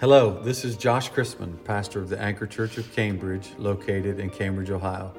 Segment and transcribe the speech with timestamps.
[0.00, 4.70] Hello, this is Josh Chrisman, pastor of the Anchor Church of Cambridge, located in Cambridge,
[4.70, 5.12] Ohio.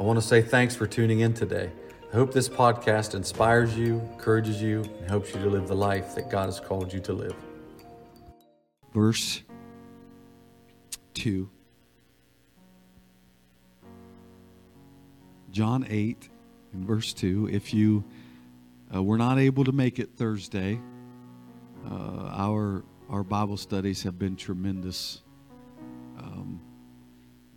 [0.00, 1.70] I want to say thanks for tuning in today.
[2.12, 6.16] I hope this podcast inspires you, encourages you, and helps you to live the life
[6.16, 7.36] that God has called you to live.
[8.92, 9.42] Verse
[11.14, 11.48] 2.
[15.52, 16.28] John 8
[16.72, 17.48] and verse 2.
[17.52, 18.02] If you
[18.92, 20.80] uh, were not able to make it Thursday,
[21.88, 25.22] uh, our our Bible studies have been tremendous.
[26.18, 26.60] Um,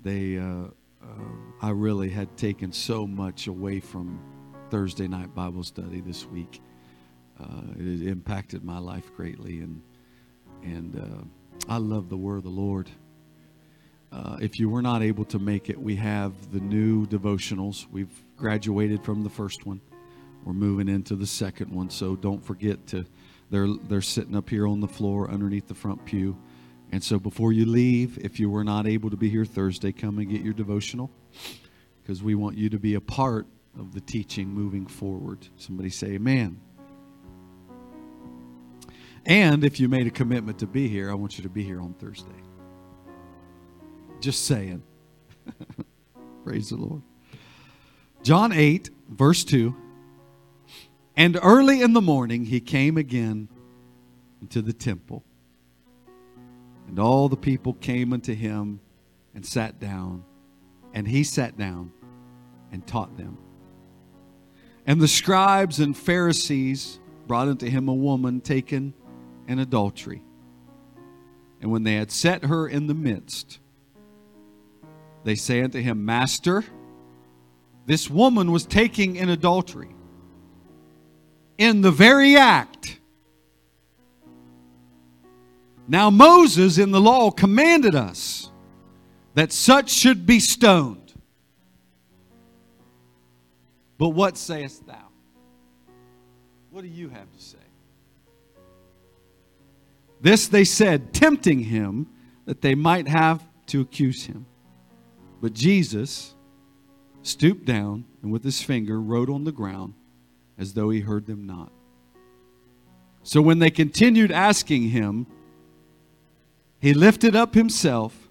[0.03, 0.67] they, uh,
[1.02, 1.07] uh,
[1.62, 4.20] I really had taken so much away from
[4.70, 6.62] Thursday night Bible study this week.
[7.40, 9.81] Uh, it impacted my life greatly, and
[10.62, 12.90] and uh, I love the Word of the Lord.
[14.12, 17.88] Uh, if you were not able to make it, we have the new devotionals.
[17.90, 19.79] We've graduated from the first one.
[20.43, 23.05] We're moving into the second one, so don't forget to
[23.49, 26.38] they're, they're sitting up here on the floor underneath the front pew.
[26.91, 30.18] And so before you leave, if you were not able to be here Thursday, come
[30.18, 31.12] and get your devotional
[32.01, 33.46] because we want you to be a part
[33.77, 35.48] of the teaching moving forward.
[35.57, 36.59] Somebody say, Amen.
[39.26, 41.81] And if you made a commitment to be here, I want you to be here
[41.81, 42.31] on Thursday.
[44.20, 44.81] Just saying.
[46.43, 47.04] Praise the Lord.
[48.24, 49.76] John 8, verse 2.
[51.20, 53.49] And early in the morning he came again
[54.41, 55.25] into the temple.
[56.87, 58.79] And all the people came unto him
[59.35, 60.23] and sat down.
[60.93, 61.91] And he sat down
[62.71, 63.37] and taught them.
[64.88, 68.94] And the scribes and Pharisees brought unto him a woman taken
[69.45, 70.23] in adultery.
[71.59, 73.59] And when they had set her in the midst,
[75.25, 76.63] they say unto him, Master,
[77.88, 79.94] this woman was taken in adultery
[81.59, 83.00] in the very act.
[85.88, 88.50] Now, Moses in the law commanded us
[89.35, 91.13] that such should be stoned.
[93.97, 95.09] But what sayest thou?
[96.72, 97.58] What do you have to say?
[100.22, 102.08] This they said, tempting him
[102.46, 104.46] that they might have to accuse him.
[105.41, 106.36] But Jesus
[107.22, 109.94] stooped down and with his finger wrote on the ground
[110.59, 111.72] as though he heard them not.
[113.24, 115.25] So when they continued asking him,
[116.80, 118.30] he lifted up himself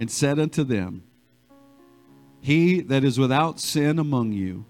[0.00, 1.04] and said unto them,
[2.40, 4.64] He that is without sin among you,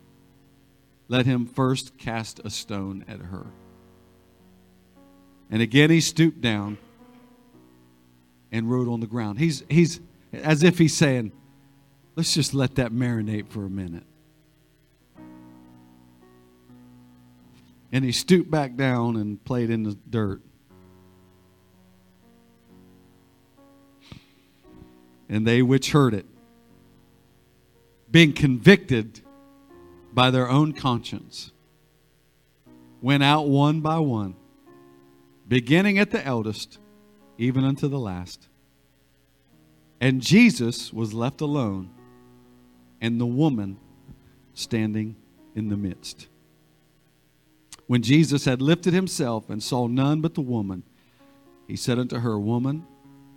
[1.09, 3.47] let him first cast a stone at her.
[5.51, 6.79] And again he stooped down
[8.51, 9.39] and wrote on the ground.
[9.39, 10.01] He's, he's
[10.33, 11.33] as if he's saying,
[12.15, 14.05] Let's just let that marinate for a minute.
[17.93, 20.41] And he stooped back down and played in the dirt.
[25.29, 26.27] And they which heard it,
[28.11, 29.21] being convicted
[30.13, 31.53] by their own conscience,
[33.01, 34.37] went out one by one,
[35.49, 36.79] beginning at the eldest,
[37.39, 38.49] even unto the last.
[40.01, 41.91] And Jesus was left alone,
[43.01, 43.79] and the woman
[44.55, 45.17] standing
[45.55, 46.29] in the midst.
[47.93, 50.83] When Jesus had lifted himself and saw none but the woman,
[51.69, 52.87] he said unto her, Woman,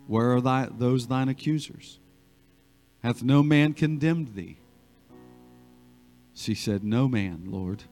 [0.07, 1.99] where are thy, those thine accusers?
[3.03, 4.55] Hath no man condemned thee?
[6.33, 7.83] She said, No man, Lord.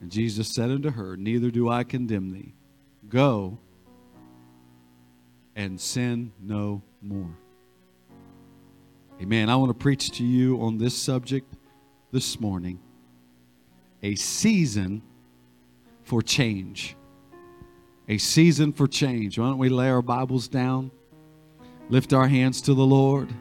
[0.00, 2.54] And Jesus said unto her, Neither do I condemn thee.
[3.10, 3.58] Go
[5.54, 7.36] and sin no more.
[9.20, 9.50] Amen.
[9.50, 11.52] I want to preach to you on this subject
[12.12, 12.80] this morning
[14.02, 15.02] a season
[16.04, 16.96] for change.
[18.08, 19.38] A season for change.
[19.38, 20.90] Why don't we lay our Bibles down?
[21.88, 23.32] Lift our hands to the Lord.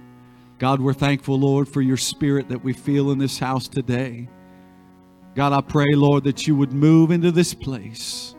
[0.57, 4.29] God, we're thankful, Lord, for your spirit that we feel in this house today.
[5.35, 8.35] God, I pray, Lord, that you would move into this place.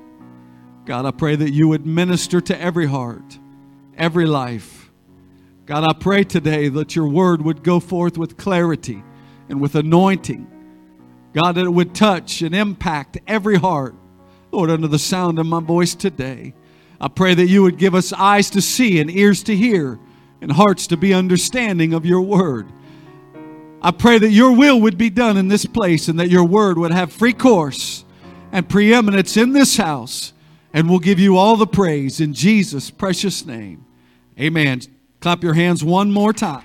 [0.87, 3.39] God, I pray that you would minister to every heart,
[3.97, 4.91] every life.
[5.67, 9.03] God, I pray today that your word would go forth with clarity
[9.49, 10.47] and with anointing.
[11.33, 13.95] God, that it would touch and impact every heart.
[14.55, 16.55] Lord, under the sound of my voice today,
[17.01, 19.99] I pray that you would give us eyes to see and ears to hear
[20.41, 22.69] and hearts to be understanding of your word.
[23.83, 26.79] I pray that your will would be done in this place and that your word
[26.79, 28.05] would have free course
[28.53, 30.33] and preeminence in this house.
[30.73, 33.85] And we'll give you all the praise in Jesus' precious name.
[34.39, 34.83] Amen.
[35.19, 36.65] Clap your hands one more time.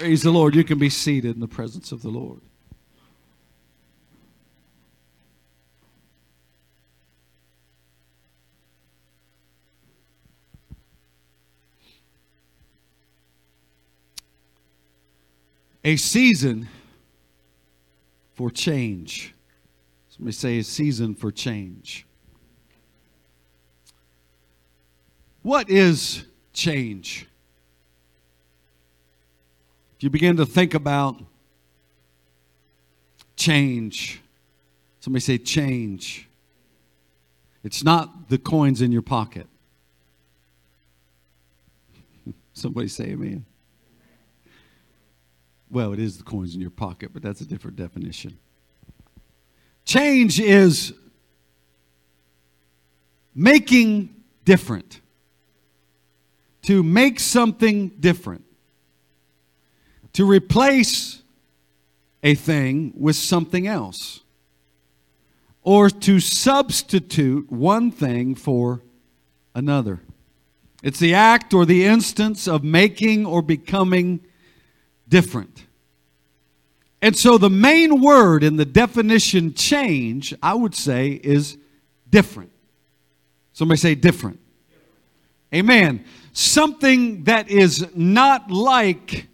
[0.00, 0.54] Praise the Lord.
[0.54, 2.40] You can be seated in the presence of the Lord.
[15.84, 16.66] A season
[18.32, 19.34] for change.
[20.08, 22.06] Somebody say a season for change.
[25.42, 26.24] What is
[26.54, 27.26] change?
[30.00, 31.22] You begin to think about
[33.36, 34.20] change,
[35.00, 36.26] somebody say change.
[37.62, 39.46] It's not the coins in your pocket.
[42.54, 43.44] Somebody say amen.
[45.70, 48.38] Well, it is the coins in your pocket, but that's a different definition.
[49.84, 50.94] Change is
[53.34, 54.14] making
[54.44, 55.00] different.
[56.62, 58.44] To make something different.
[60.14, 61.22] To replace
[62.22, 64.20] a thing with something else.
[65.62, 68.82] Or to substitute one thing for
[69.54, 70.00] another.
[70.82, 74.20] It's the act or the instance of making or becoming
[75.08, 75.66] different.
[77.02, 81.56] And so the main word in the definition change, I would say, is
[82.08, 82.52] different.
[83.52, 84.40] Somebody say different.
[85.54, 86.04] Amen.
[86.32, 89.26] Something that is not like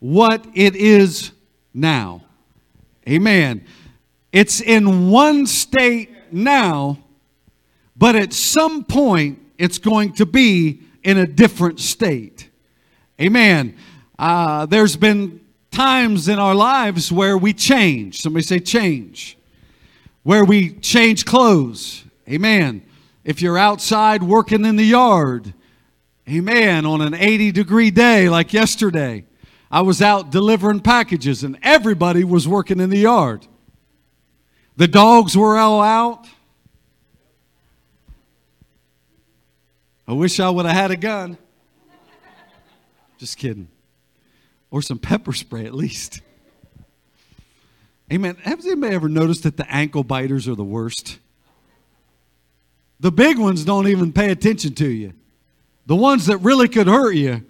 [0.00, 1.32] what it is
[1.74, 2.22] now.
[3.08, 3.64] Amen.
[4.32, 6.98] It's in one state now,
[7.96, 12.50] but at some point it's going to be in a different state.
[13.20, 13.76] Amen.
[14.18, 15.40] Uh, there's been
[15.70, 18.20] times in our lives where we change.
[18.20, 19.38] Somebody say change.
[20.22, 22.04] Where we change clothes.
[22.28, 22.82] Amen.
[23.24, 25.54] If you're outside working in the yard,
[26.28, 29.24] amen, on an 80 degree day like yesterday,
[29.70, 33.46] I was out delivering packages and everybody was working in the yard.
[34.76, 36.26] The dogs were all out.
[40.06, 41.36] I wish I would have had a gun.
[43.18, 43.68] Just kidding.
[44.70, 46.22] Or some pepper spray at least.
[48.10, 48.36] Amen.
[48.36, 51.18] Has anybody ever noticed that the ankle biters are the worst?
[53.00, 55.12] The big ones don't even pay attention to you.
[55.86, 57.44] The ones that really could hurt you,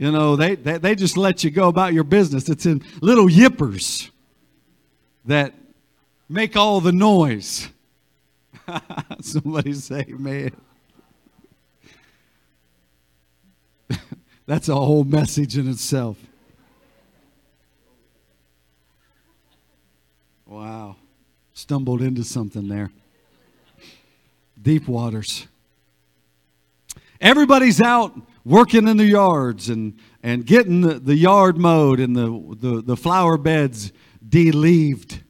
[0.00, 2.48] you know, they, they, they just let you go about your business.
[2.48, 4.08] It's in little yippers
[5.26, 5.52] that
[6.26, 7.68] make all the noise.
[9.20, 10.52] Somebody say, man.
[14.46, 16.16] That's a whole message in itself.
[20.46, 20.96] Wow.
[21.52, 22.90] Stumbled into something there.
[24.62, 25.46] Deep waters.
[27.20, 32.56] Everybody's out working in the yards and, and getting the, the yard mowed and the,
[32.58, 33.92] the, the flower beds
[34.26, 35.22] de-leaved.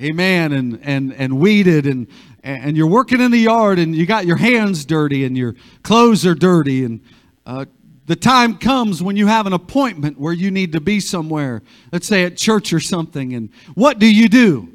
[0.00, 0.52] Amen.
[0.52, 2.06] And, and, and weeded and,
[2.42, 6.26] and you're working in the yard and you got your hands dirty and your clothes
[6.26, 7.00] are dirty and
[7.46, 7.66] uh,
[8.06, 11.62] the time comes when you have an appointment where you need to be somewhere,
[11.92, 14.68] let's say at church or something, and what do you do?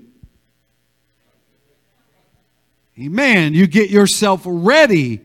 [3.00, 3.54] Amen.
[3.54, 5.22] You get yourself ready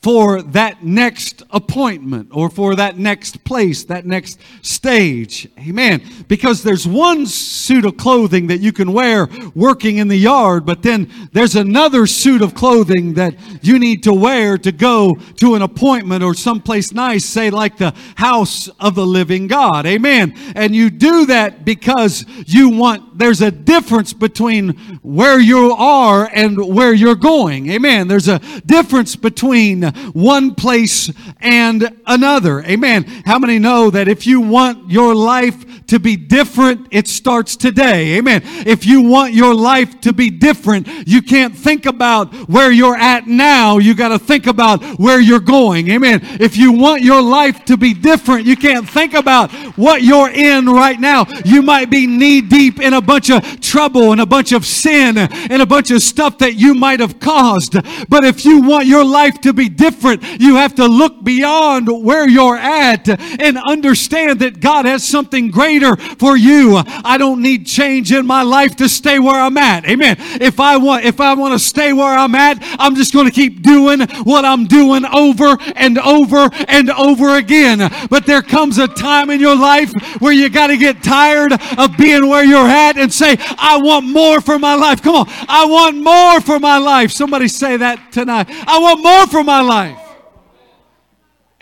[0.00, 5.48] for that next appointment or for that next place, that next stage.
[5.58, 6.02] Amen.
[6.28, 10.82] Because there's one suit of clothing that you can wear working in the yard, but
[10.82, 15.62] then there's another suit of clothing that you need to wear to go to an
[15.62, 19.84] appointment or someplace nice, say like the house of the living God.
[19.84, 20.32] Amen.
[20.54, 24.70] And you do that because you want, there's a difference between
[25.02, 27.68] where you are and where you're going.
[27.70, 28.06] Amen.
[28.06, 32.62] There's a difference between one place and another.
[32.62, 33.04] Amen.
[33.24, 38.16] How many know that if you want your life to be different, it starts today?
[38.18, 38.42] Amen.
[38.44, 43.26] If you want your life to be different, you can't think about where you're at
[43.26, 43.78] now.
[43.78, 45.90] You got to think about where you're going.
[45.90, 46.20] Amen.
[46.40, 50.66] If you want your life to be different, you can't think about what you're in
[50.66, 51.26] right now.
[51.44, 55.18] You might be knee deep in a bunch of trouble and a bunch of sin
[55.18, 57.74] and a bunch of stuff that you might have caused.
[58.08, 60.22] But if you want your life to be different.
[60.40, 65.96] You have to look beyond where you're at and understand that God has something greater
[66.16, 66.76] for you.
[66.86, 69.86] I don't need change in my life to stay where I'm at.
[69.86, 70.16] Amen.
[70.18, 73.32] If I want, if I want to stay where I'm at, I'm just going to
[73.32, 77.90] keep doing what I'm doing over and over and over again.
[78.10, 81.96] But there comes a time in your life where you got to get tired of
[81.96, 85.02] being where you're at and say, I want more for my life.
[85.02, 85.26] Come on.
[85.48, 87.12] I want more for my life.
[87.12, 88.46] Somebody say that tonight.
[88.66, 90.07] I want more for my life.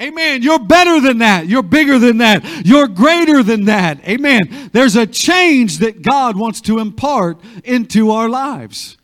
[0.01, 0.43] Amen.
[0.43, 1.47] You're better than that.
[1.47, 2.67] You're bigger than that.
[2.67, 4.07] You're greater than that.
[4.07, 4.71] Amen.
[4.73, 8.99] There's a change that God wants to impart into our lives.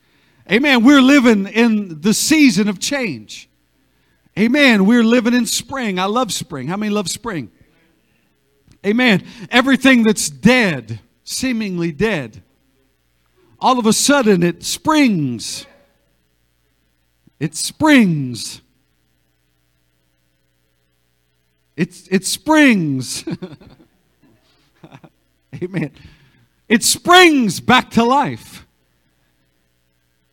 [0.51, 0.85] Amen.
[0.85, 3.49] We're living in the season of change.
[4.39, 4.87] Amen.
[4.87, 5.99] We're living in spring.
[5.99, 6.69] I love spring.
[6.69, 7.51] How many love spring?
[8.85, 9.25] Amen.
[9.51, 12.43] Everything that's dead, seemingly dead,
[13.61, 15.67] all of a sudden it springs.
[17.39, 18.62] It springs.
[21.83, 23.25] It's, it springs.
[25.63, 25.91] Amen.
[26.69, 28.65] It springs back to life.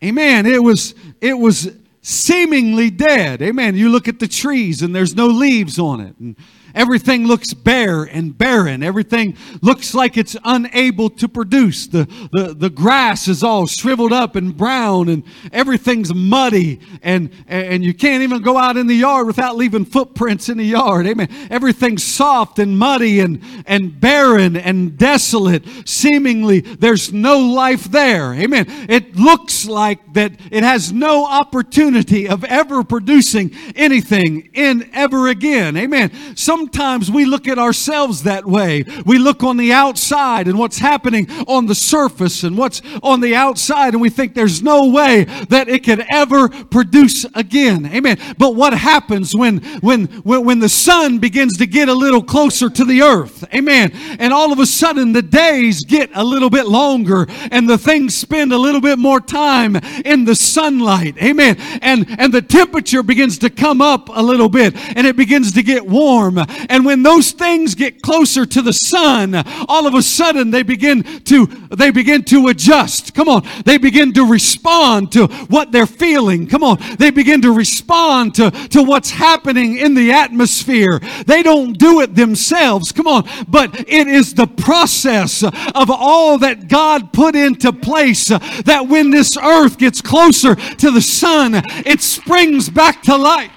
[0.03, 0.45] Amen.
[0.45, 3.41] It was, it was seemingly dead.
[3.41, 3.75] Amen.
[3.75, 6.15] You look at the trees and there's no leaves on it.
[6.19, 6.35] And
[6.79, 8.83] Everything looks bare and barren.
[8.83, 11.87] Everything looks like it's unable to produce.
[11.87, 17.83] The, the, the grass is all shriveled up and brown and everything's muddy and, and
[17.83, 21.05] you can't even go out in the yard without leaving footprints in the yard.
[21.05, 21.27] Amen.
[21.51, 25.65] Everything's soft and muddy and, and barren and desolate.
[25.83, 28.33] Seemingly there's no life there.
[28.33, 28.65] Amen.
[28.87, 35.75] It looks like that it has no opportunity of ever producing anything in ever again.
[35.75, 36.37] Amen.
[36.37, 38.85] Some sometimes we look at ourselves that way.
[39.03, 43.35] We look on the outside and what's happening on the surface and what's on the
[43.35, 47.87] outside, and we think there's no way that it could ever produce again.
[47.87, 48.19] Amen.
[48.37, 52.69] But what happens when when when, when the sun begins to get a little closer
[52.69, 53.43] to the earth?
[53.51, 53.91] Amen.
[54.19, 58.15] And all of a sudden the days get a little bit longer and the things
[58.15, 61.17] spend a little bit more time in the sunlight.
[61.17, 61.57] Amen.
[61.81, 65.63] And and the temperature begins to come up a little bit and it begins to
[65.63, 66.37] get warm
[66.69, 69.35] and when those things get closer to the sun,
[69.67, 73.13] all of a sudden they begin to they begin to adjust.
[73.13, 73.47] Come on.
[73.65, 76.47] They begin to respond to what they're feeling.
[76.47, 76.77] Come on.
[76.97, 80.99] They begin to respond to, to what's happening in the atmosphere.
[81.25, 82.91] They don't do it themselves.
[82.91, 83.27] Come on.
[83.47, 89.37] But it is the process of all that God put into place that when this
[89.37, 91.53] earth gets closer to the sun,
[91.85, 93.51] it springs back to life.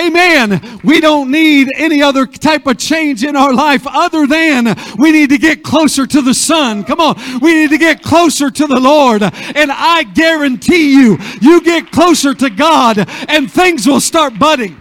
[0.00, 0.80] Amen.
[0.84, 5.30] We don't need any other type of change in our life other than we need
[5.30, 6.84] to get closer to the sun.
[6.84, 7.16] Come on.
[7.40, 9.22] We need to get closer to the Lord.
[9.22, 14.80] And I guarantee you, you get closer to God and things will start budding.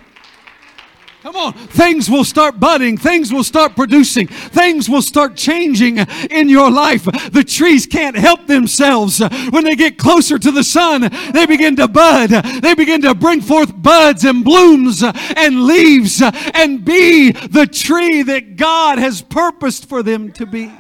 [1.28, 1.52] Come on.
[1.52, 2.98] Things will start budding.
[2.98, 4.28] Things will start producing.
[4.28, 7.04] Things will start changing in your life.
[7.04, 9.20] The trees can't help themselves.
[9.50, 12.30] When they get closer to the sun, they begin to bud.
[12.30, 18.56] They begin to bring forth buds and blooms and leaves and be the tree that
[18.56, 20.72] God has purposed for them to be.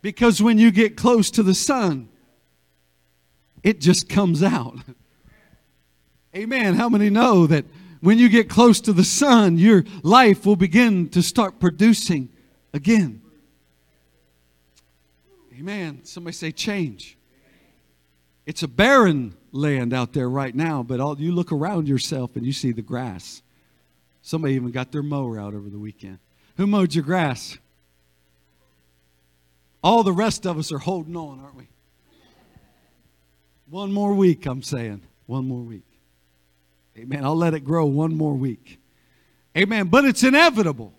[0.00, 2.08] Because when you get close to the sun,
[3.62, 4.78] it just comes out.
[6.34, 6.74] Amen.
[6.74, 7.64] How many know that?
[8.02, 12.28] When you get close to the sun, your life will begin to start producing
[12.74, 13.22] again.
[15.56, 16.00] Amen.
[16.02, 17.16] Somebody say change.
[18.44, 22.44] It's a barren land out there right now, but all, you look around yourself and
[22.44, 23.40] you see the grass.
[24.20, 26.18] Somebody even got their mower out over the weekend.
[26.56, 27.56] Who mowed your grass?
[29.80, 31.68] All the rest of us are holding on, aren't we?
[33.70, 35.02] One more week, I'm saying.
[35.26, 35.84] One more week.
[36.96, 37.24] Amen.
[37.24, 38.78] I'll let it grow one more week.
[39.56, 39.88] Amen.
[39.88, 40.92] But it's inevitable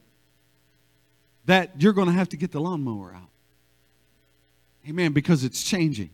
[1.46, 3.30] that you're going to have to get the lawnmower out.
[4.88, 5.14] Amen.
[5.14, 6.10] Because it's changing.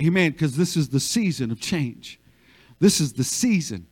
[0.00, 0.32] Amen.
[0.32, 2.20] Because this is the season of change.
[2.78, 3.86] This is the season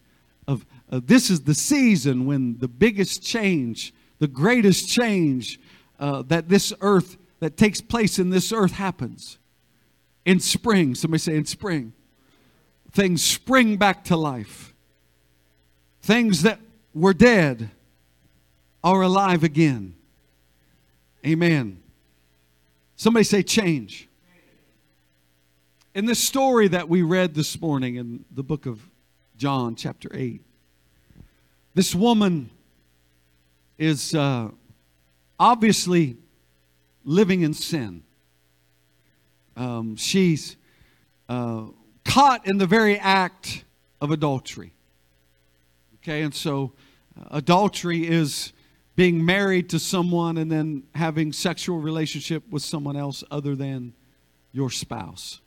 [0.47, 5.59] of, uh, this is the season when the biggest change, the greatest change
[5.99, 9.39] uh, that this earth, that takes place in this earth happens.
[10.27, 10.95] In spring.
[10.95, 11.93] Somebody say in spring.
[12.93, 14.74] Things spring back to life.
[16.05, 16.61] Things that
[16.93, 17.71] were dead
[18.83, 19.95] are alive again.
[21.27, 21.83] Amen.
[22.95, 24.07] Somebody say change.
[25.95, 28.87] In the story that we read this morning in the book of
[29.39, 30.43] John, chapter 8,
[31.73, 32.51] this woman
[33.79, 34.51] is uh,
[35.41, 36.19] obviously
[37.03, 38.03] living in sin.
[39.57, 40.57] Um, she's
[41.31, 41.65] uh,
[42.05, 43.65] caught in the very act
[44.03, 44.75] of adultery.
[46.05, 46.73] Okay, and so
[47.19, 48.53] uh, adultery is
[48.95, 53.95] being married to someone and then having sexual relationship with someone else other than
[54.53, 55.41] your spouse.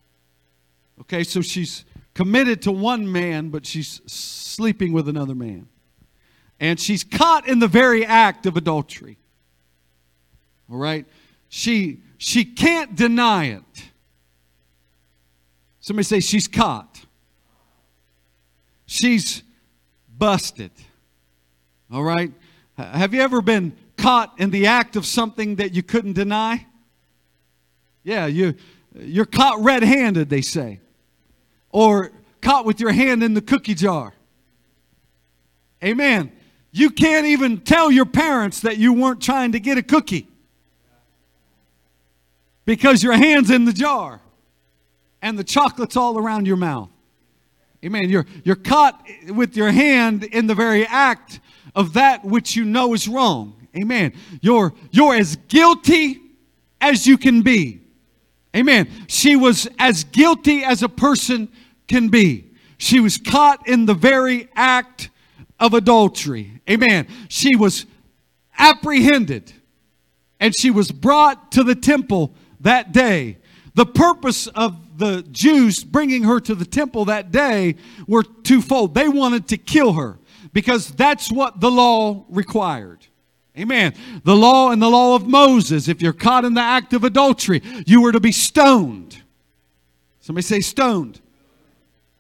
[1.02, 1.86] Okay, so she's
[2.16, 5.68] committed to one man, but she's sleeping with another man.
[6.60, 9.20] And she's caught in the very act of adultery.
[10.72, 11.06] All right?
[11.50, 13.92] She she can't deny it.
[15.82, 17.06] Somebody say she's caught.
[18.88, 19.44] She's
[20.18, 20.72] busted.
[21.92, 22.32] All right?
[22.78, 26.66] Have you ever been caught in the act of something that you couldn't deny?
[28.04, 28.56] Yeah, you,
[28.96, 30.80] you're caught red handed, they say.
[31.72, 34.14] Or caught with your hand in the cookie jar.
[35.84, 36.32] Amen.
[36.72, 40.28] You can't even tell your parents that you weren't trying to get a cookie
[42.66, 44.22] because your hand's in the jar
[45.22, 46.90] and the chocolate's all around your mouth.
[47.86, 48.10] Amen.
[48.10, 51.40] You're, you're caught with your hand in the very act
[51.76, 53.68] of that which you know is wrong.
[53.76, 54.14] Amen.
[54.42, 56.20] You're, you're as guilty
[56.82, 57.82] as you can be.
[58.56, 58.90] Amen.
[59.08, 61.50] She was as guilty as a person
[61.88, 62.52] can be.
[62.78, 65.10] She was caught in the very act
[65.60, 66.62] of adultery.
[66.70, 67.08] Amen.
[67.30, 67.86] She was
[68.58, 69.54] apprehended
[70.40, 73.38] and she was brought to the temple that day.
[73.76, 77.75] The purpose of the Jews bringing her to the temple that day
[78.08, 78.96] were twofold.
[78.96, 80.20] They wanted to kill her
[80.54, 83.06] because that's what the law required.
[83.58, 83.94] Amen.
[84.24, 87.62] The law and the law of Moses, if you're caught in the act of adultery,
[87.86, 89.22] you were to be stoned.
[90.20, 91.22] Somebody say stoned.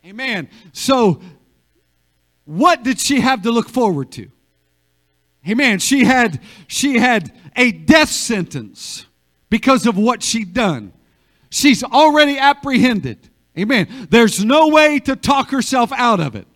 [0.05, 0.49] Amen.
[0.71, 1.21] So,
[2.45, 4.29] what did she have to look forward to?
[5.47, 5.79] Amen.
[5.79, 9.05] She had she had a death sentence
[9.49, 10.93] because of what she'd done.
[11.49, 13.29] She's already apprehended.
[13.57, 14.07] Amen.
[14.09, 16.47] There's no way to talk herself out of it.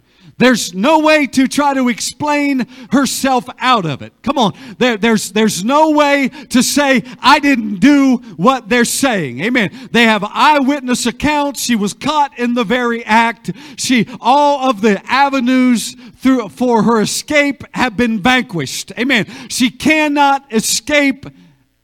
[0.42, 4.12] There's no way to try to explain herself out of it.
[4.24, 4.54] Come on.
[4.80, 9.42] There, there's, there's no way to say, I didn't do what they're saying.
[9.42, 9.90] Amen.
[9.92, 11.62] They have eyewitness accounts.
[11.62, 13.52] She was caught in the very act.
[13.78, 18.92] She, all of the avenues through, for her escape have been vanquished.
[18.98, 19.28] Amen.
[19.50, 21.28] She cannot escape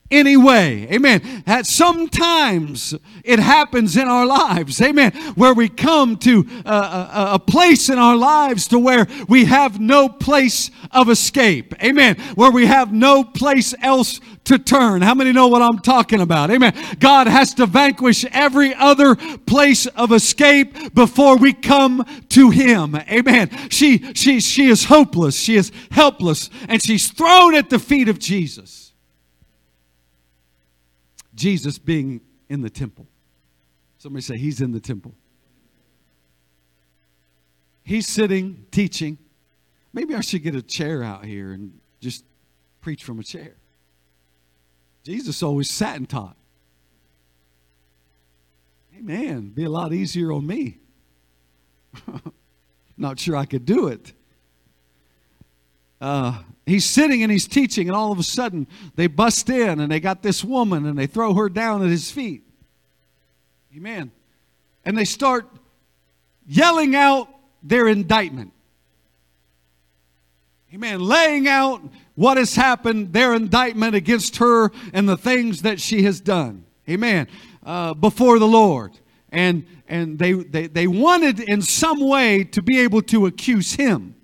[0.10, 0.88] anyway.
[0.92, 1.44] Amen.
[1.46, 4.82] That sometimes it happens in our lives.
[4.82, 5.12] Amen.
[5.36, 9.80] Where we come to a, a, a, place in our lives to where we have
[9.80, 11.74] no place of escape.
[11.84, 12.18] Amen.
[12.36, 15.02] Where we have no place else to turn.
[15.02, 16.52] How many know what I'm talking about?
[16.52, 16.74] Amen.
[17.00, 22.96] God has to vanquish every other place of escape before we come to him.
[22.96, 23.50] Amen.
[23.70, 25.38] She she she is hopeless.
[25.38, 28.87] She is helpless and she's thrown at the feet of Jesus.
[31.38, 32.20] Jesus being
[32.50, 33.08] in the temple.
[34.00, 35.14] Somebody say, He's in the temple.
[37.84, 39.18] He's sitting, teaching.
[39.94, 42.26] Maybe I should get a chair out here and just
[42.82, 43.56] preach from a chair.
[45.04, 46.36] Jesus always sat and taught.
[48.98, 49.50] Amen.
[49.50, 50.80] Be a lot easier on me.
[52.98, 54.12] Not sure I could do it.
[56.02, 59.92] Uh, he's sitting and he's teaching, and all of a sudden they bust in and
[59.92, 62.44] they got this woman and they throw her down at his feet.
[63.76, 64.12] Amen.
[64.86, 65.48] And they start
[66.48, 67.30] yelling out
[67.62, 68.54] their indictment.
[70.74, 71.00] Amen.
[71.00, 71.82] Laying out
[72.16, 76.66] what has happened, their indictment against her and the things that she has done.
[76.90, 77.28] Amen.
[77.66, 78.92] Uh, before the Lord.
[79.32, 84.16] And, and they, they, they wanted in some way to be able to accuse him.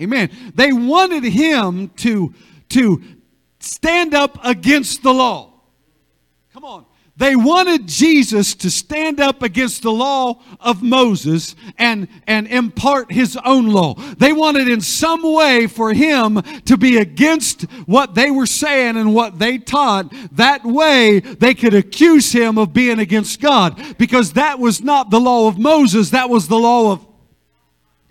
[0.00, 0.30] Amen.
[0.54, 2.34] They wanted him to,
[2.70, 3.02] to
[3.60, 5.52] stand up against the law.
[6.52, 6.86] Come on.
[7.14, 13.38] They wanted Jesus to stand up against the law of Moses and, and impart his
[13.44, 13.94] own law.
[13.94, 19.14] They wanted in some way for him to be against what they were saying and
[19.14, 20.12] what they taught.
[20.32, 25.20] That way they could accuse him of being against God because that was not the
[25.20, 27.06] law of Moses, that was the law of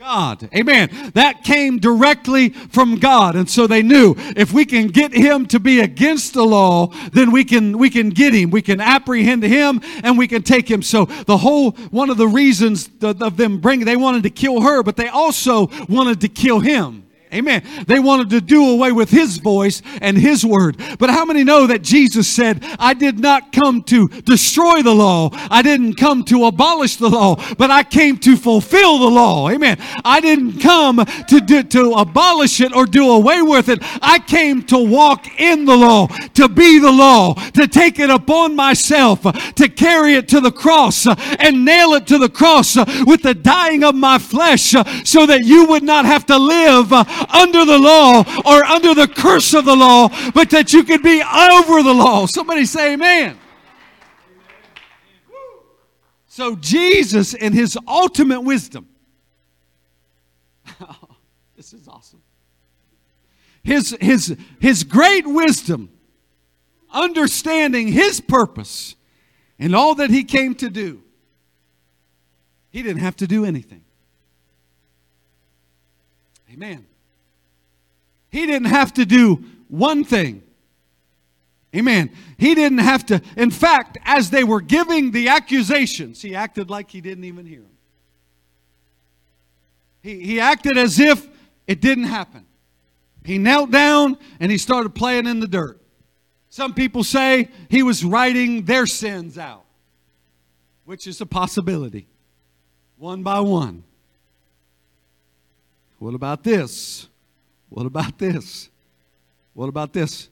[0.01, 0.49] God.
[0.55, 0.89] Amen.
[1.13, 3.35] That came directly from God.
[3.35, 7.31] And so they knew if we can get him to be against the law, then
[7.31, 8.49] we can we can get him.
[8.49, 10.81] We can apprehend him and we can take him.
[10.81, 14.81] So the whole one of the reasons of them bringing they wanted to kill her,
[14.81, 17.05] but they also wanted to kill him.
[17.33, 17.63] Amen.
[17.87, 20.77] They wanted to do away with his voice and his word.
[20.99, 25.29] But how many know that Jesus said, I did not come to destroy the law.
[25.33, 29.49] I didn't come to abolish the law, but I came to fulfill the law.
[29.49, 29.77] Amen.
[30.03, 33.79] I didn't come to, do, to abolish it or do away with it.
[34.01, 38.55] I came to walk in the law, to be the law, to take it upon
[38.55, 39.21] myself,
[39.55, 41.07] to carry it to the cross
[41.39, 45.65] and nail it to the cross with the dying of my flesh so that you
[45.67, 46.91] would not have to live
[47.29, 51.21] under the law or under the curse of the law, but that you could be
[51.21, 52.25] over the law.
[52.25, 53.37] Somebody say amen.
[56.27, 58.87] So, Jesus, in his ultimate wisdom,
[61.57, 62.21] this is awesome.
[63.63, 65.89] His, his, his great wisdom,
[66.91, 68.95] understanding his purpose
[69.59, 71.03] and all that he came to do,
[72.69, 73.83] he didn't have to do anything.
[76.51, 76.85] Amen.
[78.31, 80.41] He didn't have to do one thing.
[81.75, 82.11] Amen.
[82.37, 83.21] He didn't have to.
[83.37, 87.61] In fact, as they were giving the accusations, he acted like he didn't even hear
[87.61, 87.69] them.
[90.01, 91.27] He, he acted as if
[91.67, 92.45] it didn't happen.
[93.23, 95.79] He knelt down and he started playing in the dirt.
[96.49, 99.63] Some people say he was writing their sins out,
[100.83, 102.07] which is a possibility,
[102.97, 103.83] one by one.
[105.99, 107.07] What about this?
[107.71, 108.69] What about this?
[109.53, 110.27] What about this?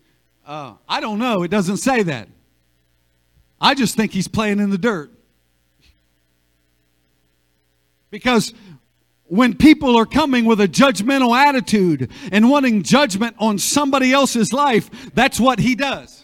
[0.46, 1.44] Uh, I don't know.
[1.44, 2.28] It doesn't say that.
[3.62, 5.10] I just think he's playing in the dirt.
[8.12, 8.54] Because
[9.28, 14.90] when people are coming with a judgmental attitude and wanting judgment on somebody else's life,
[15.14, 16.19] that's what he does.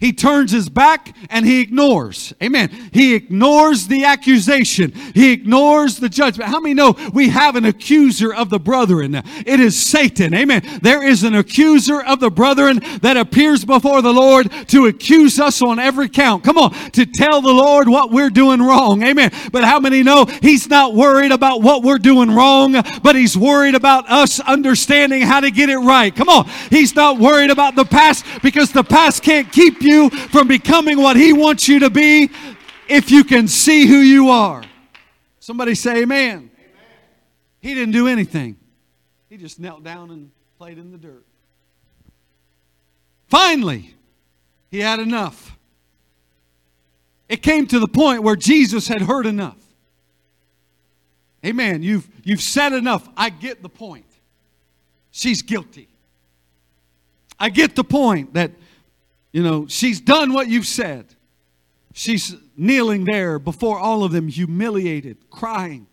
[0.00, 2.32] He turns his back and he ignores.
[2.42, 2.70] Amen.
[2.90, 4.92] He ignores the accusation.
[5.14, 6.48] He ignores the judgment.
[6.48, 9.14] How many know we have an accuser of the brethren?
[9.14, 10.32] It is Satan.
[10.32, 10.62] Amen.
[10.80, 15.60] There is an accuser of the brethren that appears before the Lord to accuse us
[15.60, 16.44] on every count.
[16.44, 16.72] Come on.
[16.92, 19.02] To tell the Lord what we're doing wrong.
[19.02, 19.30] Amen.
[19.52, 23.74] But how many know he's not worried about what we're doing wrong, but he's worried
[23.74, 26.16] about us understanding how to get it right.
[26.16, 26.48] Come on.
[26.70, 30.98] He's not worried about the past because the past can't keep you you from becoming
[30.98, 32.30] what He wants you to be
[32.88, 34.62] if you can see who you are.
[35.38, 36.28] Somebody say, Amen.
[36.28, 36.50] amen.
[37.60, 38.56] He didn't do anything,
[39.28, 41.24] he just knelt down and played in the dirt.
[43.28, 43.94] Finally,
[44.70, 45.56] he had enough.
[47.28, 49.56] It came to the point where Jesus had heard enough.
[51.46, 51.82] Amen.
[51.82, 53.08] You've, you've said enough.
[53.16, 54.04] I get the point.
[55.12, 55.88] She's guilty.
[57.38, 58.50] I get the point that
[59.32, 61.14] you know, she's done what you've said.
[61.92, 65.86] She's kneeling there before all of them, humiliated, crying.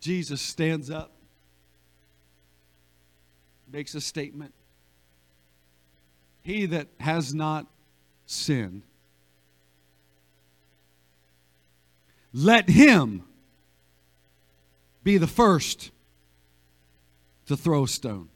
[0.00, 1.12] Jesus stands up,
[3.70, 4.52] makes a statement.
[6.42, 7.66] He that has not
[8.26, 8.82] sinned,
[12.32, 13.22] let him
[15.04, 15.90] be the first
[17.46, 18.28] to throw a stone.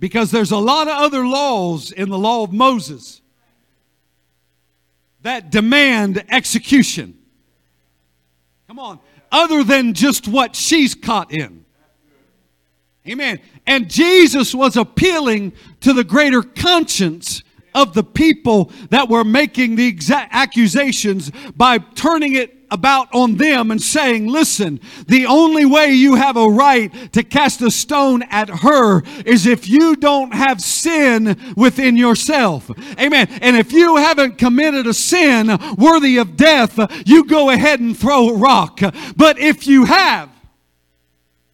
[0.00, 3.20] Because there's a lot of other laws in the law of Moses
[5.22, 7.18] that demand execution.
[8.66, 8.98] Come on.
[9.30, 11.64] Other than just what she's caught in.
[13.06, 13.40] Amen.
[13.66, 17.42] And Jesus was appealing to the greater conscience
[17.74, 23.70] of the people that were making the exact accusations by turning it about on them
[23.70, 28.48] and saying, listen, the only way you have a right to cast a stone at
[28.48, 32.70] her is if you don't have sin within yourself.
[32.98, 33.28] Amen.
[33.42, 38.28] And if you haven't committed a sin worthy of death, you go ahead and throw
[38.28, 38.80] a rock.
[39.16, 40.30] But if you have,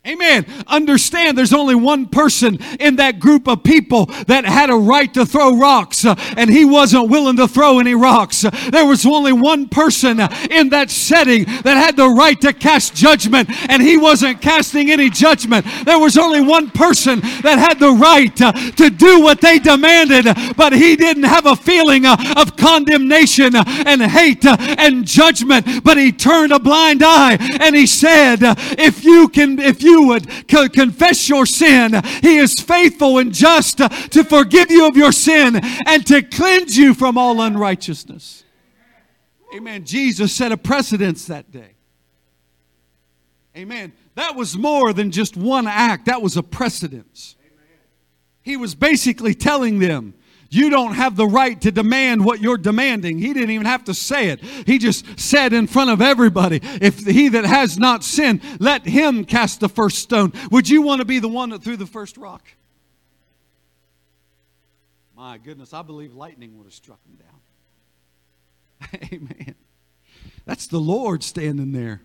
[0.07, 0.47] Amen.
[0.69, 5.27] Understand there's only one person in that group of people that had a right to
[5.27, 8.43] throw rocks, uh, and he wasn't willing to throw any rocks.
[8.71, 12.95] There was only one person uh, in that setting that had the right to cast
[12.95, 15.67] judgment, and he wasn't casting any judgment.
[15.85, 20.27] There was only one person that had the right uh, to do what they demanded,
[20.57, 26.53] but he didn't have a feeling of condemnation and hate and judgment, but he turned
[26.53, 28.39] a blind eye and he said,
[28.79, 33.33] If you can, if you you would co- confess your sin, He is faithful and
[33.33, 38.45] just to forgive you of your sin and to cleanse you from all unrighteousness.
[39.55, 39.85] Amen.
[39.85, 41.75] Jesus set a precedence that day.
[43.57, 43.93] Amen.
[44.15, 47.37] That was more than just one act, that was a precedence.
[48.43, 50.15] He was basically telling them,
[50.51, 53.19] you don't have the right to demand what you're demanding.
[53.19, 54.41] He didn't even have to say it.
[54.41, 59.25] He just said in front of everybody, if he that has not sinned, let him
[59.25, 60.33] cast the first stone.
[60.51, 62.47] Would you want to be the one that threw the first rock?
[65.17, 69.01] My goodness, I believe lightning would have struck him down.
[69.13, 69.55] Amen.
[70.45, 72.03] That's the Lord standing there.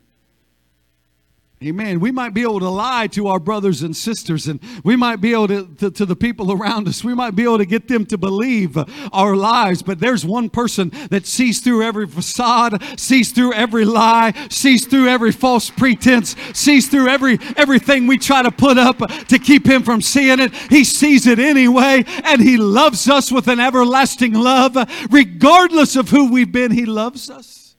[1.64, 2.00] Amen.
[2.00, 5.32] We might be able to lie to our brothers and sisters, and we might be
[5.34, 8.04] able to, to, to, the people around us, we might be able to get them
[8.08, 8.80] to believe
[9.14, 14.34] our lies, but there's one person that sees through every facade, sees through every lie,
[14.50, 18.98] sees through every false pretense, sees through every everything we try to put up
[19.28, 20.56] to keep him from seeing it.
[20.72, 24.76] He sees it anyway, and he loves us with an everlasting love.
[25.12, 27.76] Regardless of who we've been, he loves us.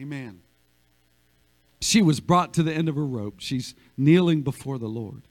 [0.00, 0.37] Amen.
[1.80, 3.36] She was brought to the end of her rope.
[3.38, 5.22] She's kneeling before the Lord.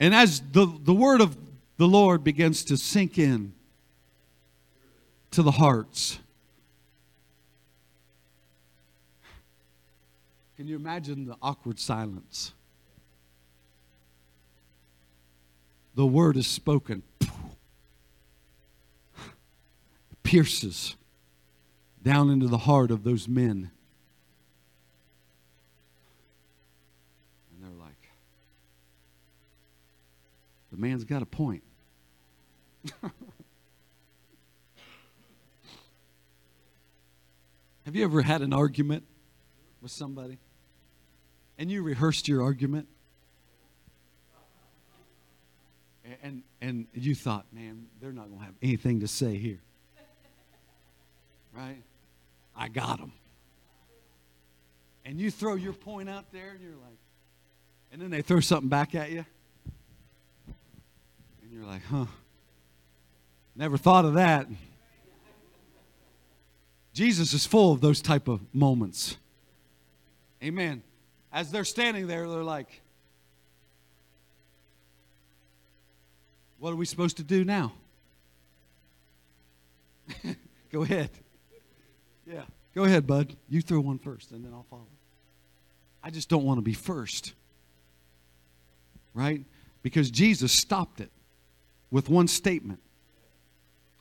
[0.00, 1.36] And as the, the word of
[1.76, 3.52] the Lord begins to sink in
[5.30, 6.18] to the hearts,
[10.56, 12.52] can you imagine the awkward silence?
[15.94, 17.02] The word is spoken,
[20.22, 20.96] pierces
[22.02, 23.70] down into the heart of those men
[30.78, 31.64] The man's got a point.
[37.84, 39.02] Have you ever had an argument
[39.82, 40.38] with somebody
[41.58, 42.86] and you rehearsed your argument?
[46.22, 49.58] And, and you thought, man, they're not going to have anything to say here.
[51.52, 51.82] Right?
[52.54, 53.12] I got them.
[55.04, 56.98] And you throw your point out there and you're like,
[57.90, 59.24] and then they throw something back at you.
[61.48, 62.04] And you're like, huh,
[63.56, 64.46] never thought of that.
[66.92, 69.16] Jesus is full of those type of moments.
[70.42, 70.82] Amen.
[71.32, 72.82] As they're standing there, they're like,
[76.58, 77.72] What are we supposed to do now?
[80.72, 81.10] Go ahead.
[82.26, 82.42] Yeah.
[82.74, 83.36] Go ahead, bud.
[83.48, 84.88] You throw one first, and then I'll follow.
[86.02, 87.32] I just don't want to be first.
[89.14, 89.44] Right?
[89.82, 91.12] Because Jesus stopped it
[91.90, 92.80] with one statement.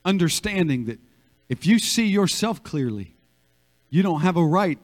[0.06, 1.00] Understanding that
[1.50, 3.16] if you see yourself clearly,
[3.90, 4.80] you don't have a right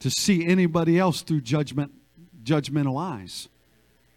[0.00, 1.92] to see anybody else through judgment,
[2.42, 3.48] judgmental eyes.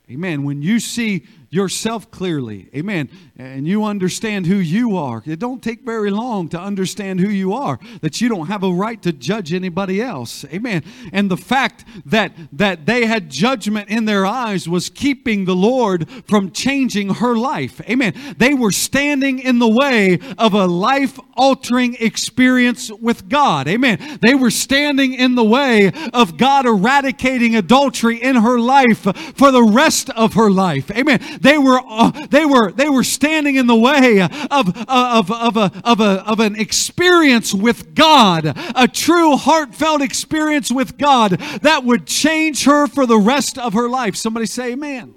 [0.10, 0.44] Amen.
[0.44, 5.82] When you see yourself clearly, amen, and you understand who you are, it don't take
[5.84, 9.54] very long to understand who you are, that you don't have a right to judge
[9.54, 10.46] anybody else.
[10.46, 10.82] Amen.
[11.12, 16.10] And the fact that that they had judgment in their eyes was keeping the Lord
[16.26, 17.82] from changing her life.
[17.90, 18.14] Amen.
[18.38, 23.68] They were standing in the way of a life altering experience with God.
[23.68, 24.20] Amen.
[24.22, 29.02] They were standing in the way of God eradicating adultery in her life
[29.36, 30.90] for the rest of her life.
[30.92, 31.20] Amen.
[31.42, 35.72] They were, uh, they were, they were standing in the way of, of, of, a,
[35.84, 41.32] of, a, of an experience with God, a true heartfelt experience with God
[41.64, 44.16] that would change her for the rest of her life.
[44.16, 45.16] Somebody say amen.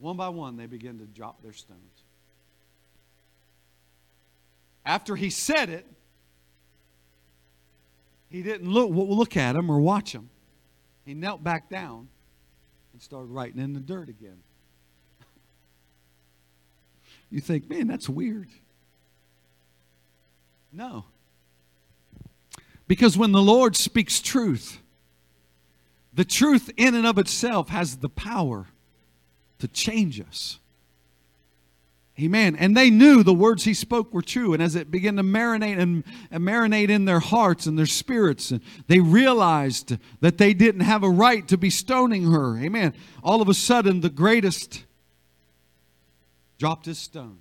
[0.00, 1.80] One by one, they begin to drop their stones.
[4.84, 5.86] After he said it,
[8.28, 10.30] he didn't look, look at him or watch him.
[11.04, 12.08] He knelt back down
[13.02, 14.38] started writing in the dirt again.
[17.30, 18.48] you think, man, that's weird.
[20.72, 21.06] No.
[22.86, 24.80] Because when the Lord speaks truth,
[26.14, 28.66] the truth in and of itself has the power
[29.58, 30.60] to change us.
[32.20, 32.56] Amen.
[32.56, 34.52] And they knew the words he spoke were true.
[34.52, 38.50] And as it began to marinate and, and, marinate in their hearts and their spirits,
[38.50, 42.58] and they realized that they didn't have a right to be stoning her.
[42.58, 42.92] Amen.
[43.22, 44.84] All of a sudden, the greatest
[46.58, 47.38] dropped his stone.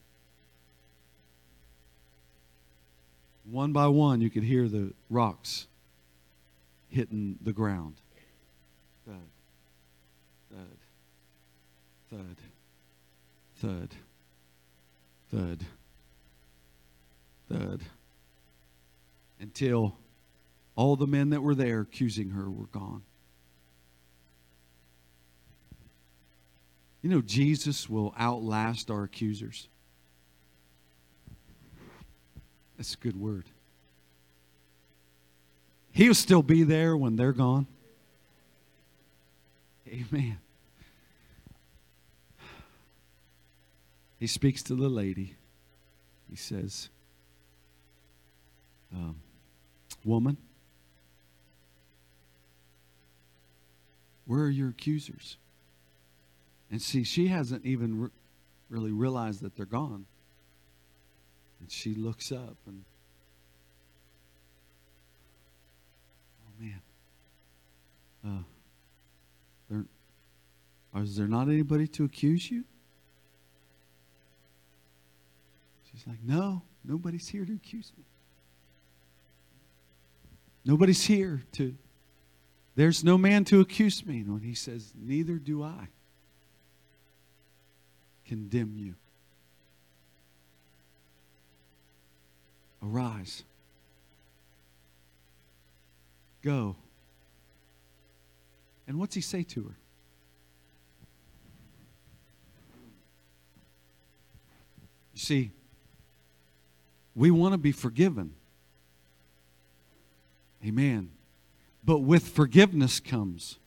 [3.44, 5.68] One by one, you could hear the rocks
[6.88, 7.96] hitting the ground.
[9.06, 9.18] Thud,
[10.50, 10.78] thud,
[12.10, 12.38] thud,
[13.58, 13.90] thud
[15.34, 15.66] thud,
[17.50, 17.82] thud,
[19.40, 19.96] until
[20.76, 23.04] all the men that were there accusing her were gone.
[27.02, 29.68] You know, Jesus will outlast our accusers.
[32.78, 33.46] That's a good word.
[35.92, 37.68] He'll still be there when they're gone.
[39.88, 40.38] Amen.
[44.22, 45.36] He speaks to the lady.
[46.30, 46.90] He says,
[48.94, 49.16] um,
[50.06, 50.38] Woman,
[54.28, 55.38] where are your accusers?
[56.70, 58.10] And see, she hasn't even re-
[58.70, 60.06] really realized that they're gone.
[61.60, 62.84] And she looks up and,
[66.46, 66.82] oh man,
[68.24, 68.44] uh,
[69.68, 69.86] there,
[71.02, 72.66] is there not anybody to accuse you?
[76.02, 78.04] She's like, No, nobody's here to accuse me.
[80.66, 81.76] Nobody's here to,
[82.76, 84.20] there's no man to accuse me.
[84.20, 85.90] And when he says, Neither do I
[88.26, 88.96] condemn you.
[92.84, 93.44] Arise.
[96.42, 96.78] Go.
[98.88, 99.76] And what's he say to her?
[105.14, 105.52] You see,
[107.16, 108.34] we want to be forgiven.
[110.66, 111.12] Amen.
[111.84, 113.58] But with forgiveness comes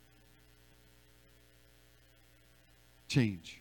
[3.09, 3.61] change.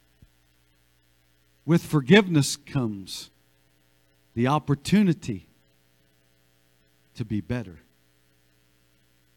[1.65, 3.29] With forgiveness comes
[4.33, 5.47] the opportunity
[7.15, 7.79] to be better.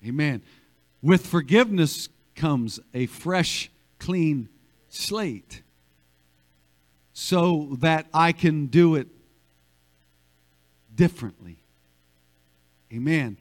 [0.04, 0.42] Amen.
[1.02, 4.48] With forgiveness comes a fresh, clean
[4.88, 5.62] slate.
[7.18, 9.08] so that I can do it
[10.96, 11.58] differently.
[12.92, 13.36] Amen.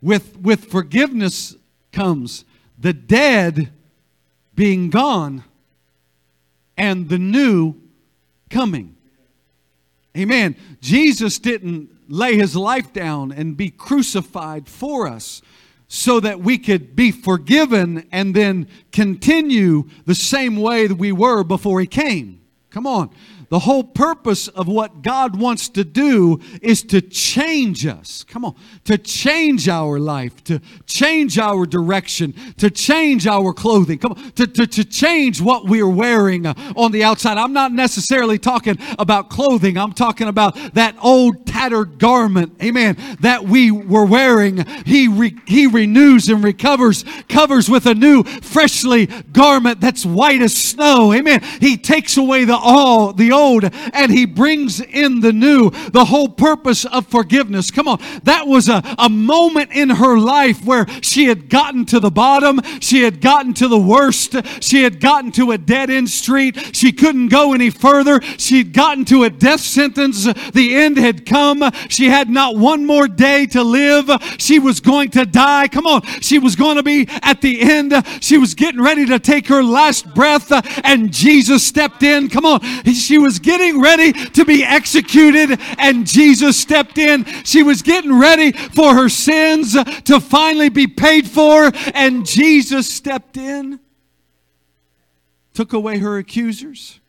[0.00, 1.56] With, with forgiveness
[1.92, 2.44] comes
[2.78, 3.70] the dead
[4.54, 5.44] being gone
[6.76, 7.74] and the new
[8.50, 8.96] coming.
[10.16, 10.56] Amen.
[10.80, 15.40] Jesus didn't lay his life down and be crucified for us
[15.88, 21.44] so that we could be forgiven and then continue the same way that we were
[21.44, 22.40] before he came.
[22.70, 23.10] Come on.
[23.52, 28.24] The whole purpose of what God wants to do is to change us.
[28.24, 28.54] Come on.
[28.84, 33.98] To change our life, to change our direction, to change our clothing.
[33.98, 34.30] Come on.
[34.36, 37.36] To, to, to change what we're wearing uh, on the outside.
[37.36, 39.76] I'm not necessarily talking about clothing.
[39.76, 42.56] I'm talking about that old tattered garment.
[42.62, 42.96] Amen.
[43.20, 44.64] That we were wearing.
[44.86, 50.56] He, re, he renews and recovers, covers with a new, freshly garment that's white as
[50.56, 51.12] snow.
[51.12, 51.42] Amen.
[51.60, 55.70] He takes away the all, the old old and he brings in the new.
[55.90, 57.70] The whole purpose of forgiveness.
[57.70, 58.00] Come on.
[58.24, 62.60] That was a, a moment in her life where she had gotten to the bottom.
[62.80, 64.36] She had gotten to the worst.
[64.62, 66.74] She had gotten to a dead end street.
[66.74, 68.20] She couldn't go any further.
[68.38, 70.24] She'd gotten to a death sentence.
[70.52, 71.62] The end had come.
[71.88, 74.10] She had not one more day to live.
[74.38, 75.68] She was going to die.
[75.68, 76.02] Come on.
[76.20, 77.92] She was going to be at the end.
[78.20, 80.52] She was getting ready to take her last breath
[80.84, 82.28] and Jesus stepped in.
[82.28, 82.60] Come on.
[82.84, 87.24] She was getting ready to be executed, and Jesus stepped in.
[87.44, 93.38] She was getting ready for her sins to finally be paid for, and Jesus stepped
[93.38, 93.80] in,
[95.54, 97.00] took away her accusers,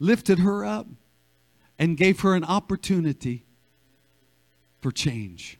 [0.00, 0.88] lifted her up,
[1.78, 3.44] and gave her an opportunity
[4.80, 5.58] for change.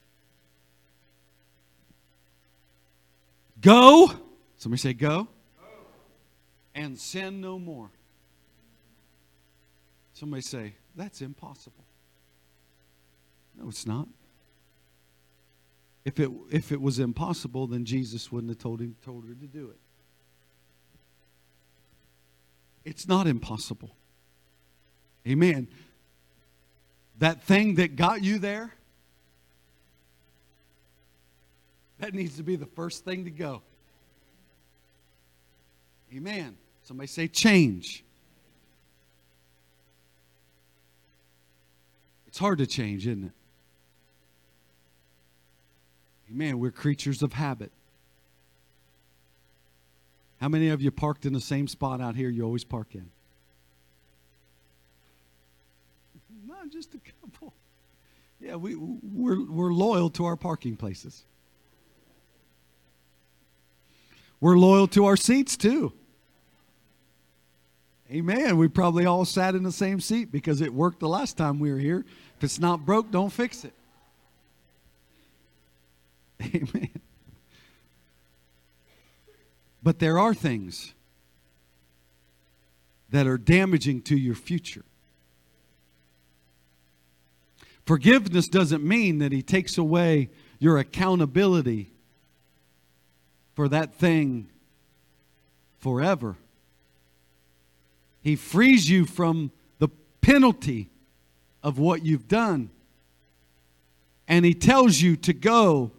[3.61, 4.11] Go.
[4.57, 5.29] Somebody say, Go.
[6.75, 7.91] And sin no more.
[10.17, 11.85] Somebody say, that's impossible.
[13.55, 14.09] No, it's not.
[16.07, 19.47] If it, if it was impossible, then Jesus wouldn't have told, him, told her to
[19.47, 19.77] do it.
[22.83, 23.95] It's not impossible.
[25.29, 25.69] Amen.
[27.19, 28.73] That thing that got you there,
[31.99, 33.61] that needs to be the first thing to go.
[36.15, 36.57] Amen.
[36.85, 38.03] Somebody say change.
[42.37, 43.33] It's hard to change, isn't it?
[46.31, 46.59] Amen.
[46.59, 47.73] We're creatures of habit.
[50.39, 53.09] How many of you parked in the same spot out here you always park in?
[56.47, 57.55] Not just a couple.
[58.39, 61.25] Yeah, we, we're, we're loyal to our parking places.
[64.43, 65.95] We're loyal to our seats too.
[68.11, 68.57] Amen.
[68.57, 71.73] We probably all sat in the same seat because it worked the last time we
[71.73, 72.05] were here.
[72.37, 73.73] If it's not broke, don't fix it.
[76.43, 76.91] Amen.
[79.83, 80.93] But there are things
[83.11, 84.85] that are damaging to your future.
[87.87, 91.93] Forgiveness doesn't mean that He takes away your accountability
[93.55, 94.49] for that thing
[95.79, 96.37] forever.
[98.23, 99.89] He frees you from the
[100.21, 100.91] penalty
[101.67, 102.71] of what you've done.
[104.29, 105.91] And he tells you to go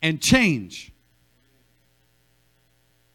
[0.00, 0.92] and change.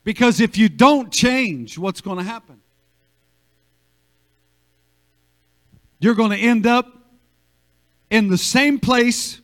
[0.04, 2.60] Because if you don't change, what's going to happen?
[6.02, 6.86] You're going to end up
[8.10, 9.40] in the same place,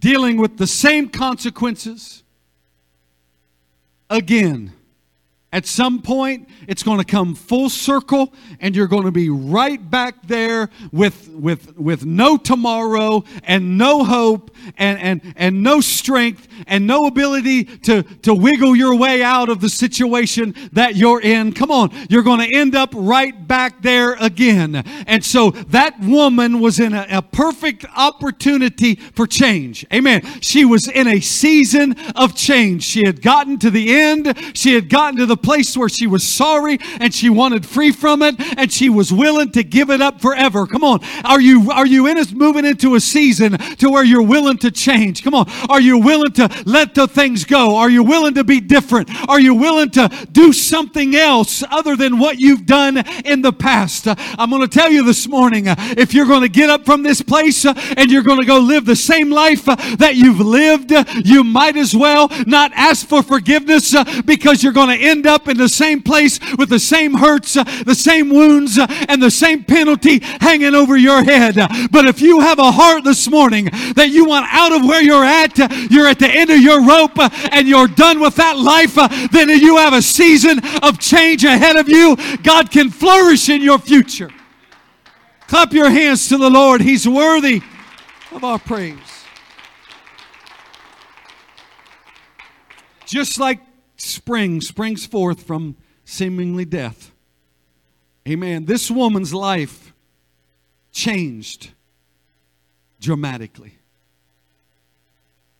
[0.00, 2.24] dealing with the same consequences
[4.10, 4.72] again.
[5.50, 9.90] At some point, it's going to come full circle, and you're going to be right
[9.90, 16.48] back there with, with, with no tomorrow and no hope and, and, and no strength
[16.66, 21.54] and no ability to, to wiggle your way out of the situation that you're in.
[21.54, 24.76] Come on, you're going to end up right back there again.
[25.06, 29.86] And so that woman was in a, a perfect opportunity for change.
[29.94, 30.20] Amen.
[30.42, 32.82] She was in a season of change.
[32.82, 36.26] She had gotten to the end, she had gotten to the place where she was
[36.26, 40.20] sorry and she wanted free from it and she was willing to give it up
[40.20, 40.66] forever.
[40.66, 41.00] Come on.
[41.24, 44.70] Are you are you in us moving into a season to where you're willing to
[44.70, 45.22] change?
[45.22, 45.50] Come on.
[45.68, 47.76] Are you willing to let the things go?
[47.76, 49.08] Are you willing to be different?
[49.28, 54.06] Are you willing to do something else other than what you've done in the past?
[54.08, 57.22] I'm going to tell you this morning if you're going to get up from this
[57.22, 60.92] place and you're going to go live the same life that you've lived,
[61.24, 65.56] you might as well not ask for forgiveness because you're going to end up in
[65.56, 69.62] the same place with the same hurts, uh, the same wounds, uh, and the same
[69.62, 71.54] penalty hanging over your head.
[71.90, 75.24] But if you have a heart this morning that you want out of where you're
[75.24, 77.18] at, uh, you're at the end of your rope,
[77.52, 78.94] and you're done with that life,
[79.30, 82.16] then you have a season of change ahead of you.
[82.42, 84.30] God can flourish in your future.
[85.46, 86.80] Clap your hands to the Lord.
[86.80, 87.62] He's worthy
[88.32, 88.98] of our praise.
[93.06, 93.60] Just like
[93.98, 97.12] spring springs forth from seemingly death.
[98.26, 98.64] Amen.
[98.64, 99.92] This woman's life
[100.92, 101.72] changed
[103.00, 103.74] dramatically.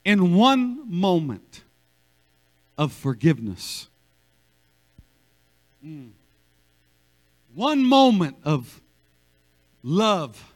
[0.05, 1.63] In one moment
[2.79, 3.89] of forgiveness,
[5.85, 6.11] mm.
[7.55, 8.81] one moment of
[9.83, 10.55] love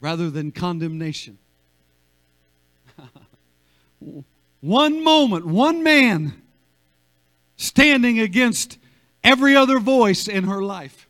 [0.00, 1.38] rather than condemnation.
[4.60, 6.42] one moment, one man
[7.56, 8.78] standing against
[9.24, 11.05] every other voice in her life.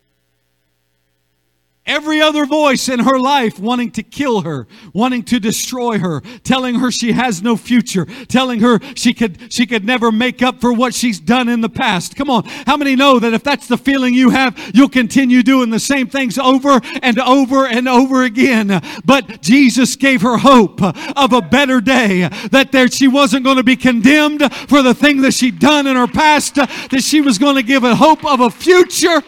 [1.86, 6.80] Every other voice in her life wanting to kill her, wanting to destroy her, telling
[6.80, 10.72] her she has no future, telling her she could, she could never make up for
[10.72, 12.16] what she's done in the past.
[12.16, 12.44] Come on.
[12.66, 16.08] How many know that if that's the feeling you have, you'll continue doing the same
[16.08, 18.82] things over and over and over again?
[19.04, 23.62] But Jesus gave her hope of a better day, that there she wasn't going to
[23.62, 27.54] be condemned for the thing that she'd done in her past, that she was going
[27.54, 29.22] to give a hope of a future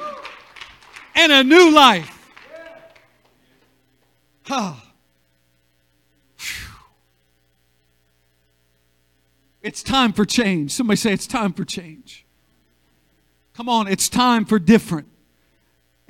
[1.14, 2.17] and a new life.
[4.50, 4.84] Ah.
[9.62, 10.70] It's time for change.
[10.70, 12.24] Somebody say it's time for change.
[13.54, 15.08] Come on, it's time for different.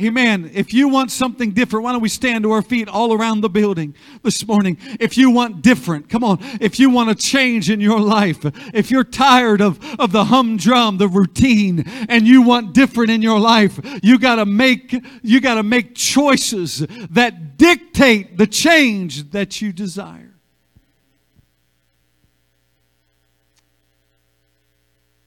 [0.00, 0.52] Amen.
[0.54, 3.48] If you want something different, why don't we stand to our feet all around the
[3.48, 4.78] building this morning?
[5.00, 6.38] If you want different, come on.
[6.60, 8.38] If you want a change in your life,
[8.72, 13.40] if you're tired of, of the humdrum, the routine, and you want different in your
[13.40, 16.78] life, you gotta make, you gotta make choices
[17.10, 20.36] that dictate the change that you desire.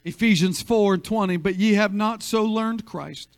[0.05, 3.37] Ephesians 4 and 20, but ye have not so learned Christ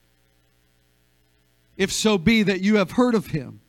[1.84, 3.60] if so be that you have heard of him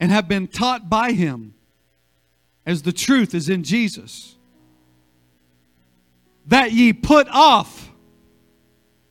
[0.00, 1.54] and have been taught by him,
[2.66, 4.34] as the truth is in Jesus,
[6.46, 7.92] that ye put off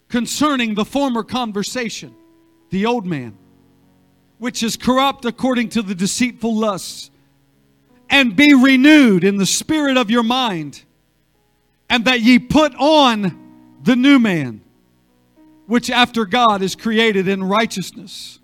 [0.09, 2.13] concerning the former conversation,
[2.71, 3.37] the old man,
[4.37, 7.09] which is corrupt according to the deceitful lusts,
[8.09, 10.83] and be renewed in the spirit of your mind,
[11.89, 14.62] and that ye put on the new man
[15.65, 18.39] which after God is created in righteousness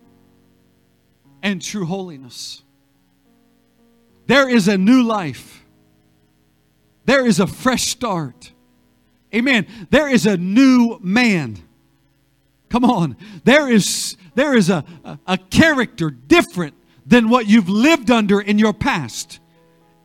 [1.42, 2.64] and true holiness.
[4.28, 5.64] There is a new life.
[7.06, 8.52] There is a fresh start.
[9.34, 9.68] Amen.
[9.90, 11.58] There is a new man.
[12.70, 13.18] Come on.
[13.44, 18.60] There is there is a, a, a character different than what you've lived under in
[18.60, 19.40] your past.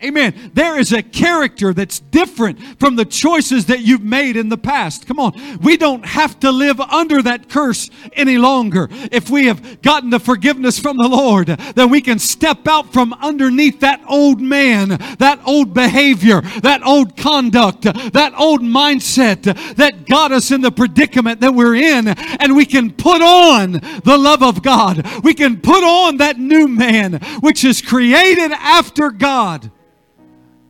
[0.02, 0.50] Amen.
[0.52, 5.06] There is a character that's different from the choices that you've made in the past.
[5.06, 5.32] Come on.
[5.62, 8.88] We don't have to live under that curse any longer.
[8.90, 13.14] If we have gotten the forgiveness from the Lord, then we can step out from
[13.14, 14.88] underneath that old man,
[15.18, 19.42] that old behavior, that old conduct, that old mindset
[19.76, 24.18] that got us in the predicament that we're in, and we can put on the
[24.18, 25.06] love of God.
[25.22, 29.70] We can put on that new man, which is created after God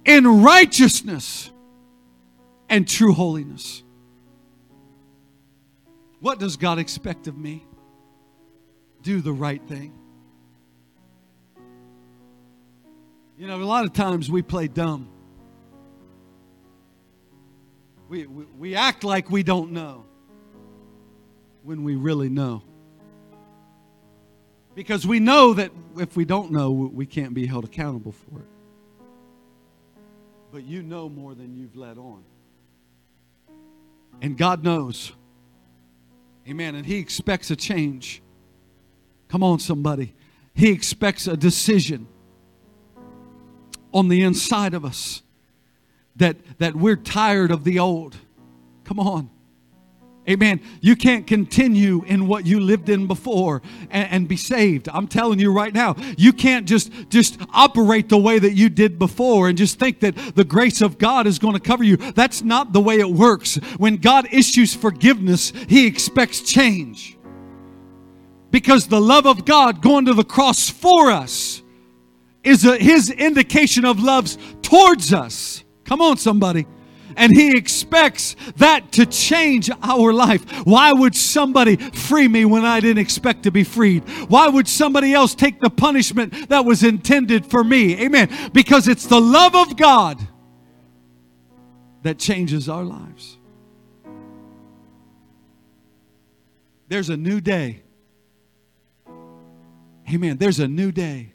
[0.04, 1.50] in righteousness
[2.68, 3.82] and true holiness.
[6.20, 7.66] What does God expect of me?
[9.02, 9.92] Do the right thing.
[13.36, 15.08] You know, a lot of times we play dumb.
[18.08, 20.04] We, we, we act like we don't know
[21.62, 22.62] when we really know.
[24.74, 28.53] Because we know that if we don't know, we can't be held accountable for it
[30.54, 32.22] but you know more than you've let on.
[34.22, 35.10] And God knows.
[36.48, 36.76] Amen.
[36.76, 38.22] And He expects a change.
[39.26, 40.14] Come on, somebody.
[40.54, 42.06] He expects a decision
[43.92, 45.24] on the inside of us
[46.14, 48.16] that, that we're tired of the old.
[48.84, 49.30] Come on.
[50.28, 50.62] Amen.
[50.80, 53.60] You can't continue in what you lived in before
[53.90, 54.88] and, and, be saved.
[54.88, 58.98] I'm telling you right now, you can't just just operate the way that you did
[58.98, 61.98] before and just think that the grace of God is going to cover you.
[61.98, 63.56] That's not the way it works.
[63.76, 67.18] When God issues forgiveness, He expects change.
[68.50, 71.62] Because the love of God going to the cross for us
[72.42, 75.64] is a, His indication of love's towards us.
[75.84, 76.66] Come on, somebody.
[77.16, 80.44] And He expects that to change our life.
[80.64, 84.04] Why would somebody free me when I didn't expect to be freed?
[84.28, 88.00] Why would somebody else take the punishment that was intended for me?
[88.04, 88.28] Amen.
[88.52, 90.18] Because it's the love of God
[92.02, 93.38] that changes our lives.
[96.88, 97.82] There's a new day.
[100.12, 100.36] Amen.
[100.36, 101.32] There's a new day.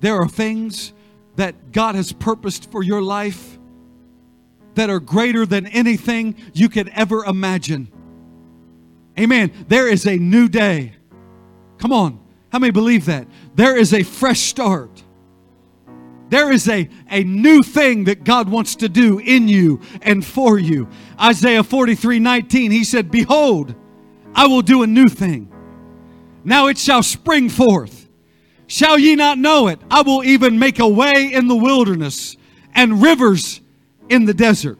[0.00, 0.94] There are things
[1.36, 3.58] that God has purposed for your life
[4.74, 7.90] that are greater than anything you could ever imagine.
[9.18, 9.52] Amen.
[9.68, 10.94] There is a new day.
[11.78, 12.20] Come on.
[12.52, 13.26] How many believe that?
[13.54, 15.02] There is a fresh start.
[16.30, 20.58] There is a, a new thing that God wants to do in you and for
[20.58, 20.88] you.
[21.20, 23.74] Isaiah 43 19, he said, Behold,
[24.34, 25.52] I will do a new thing.
[26.44, 28.08] Now it shall spring forth.
[28.68, 29.80] Shall ye not know it?
[29.90, 32.36] I will even make a way in the wilderness
[32.72, 33.60] and rivers
[34.10, 34.78] in the desert.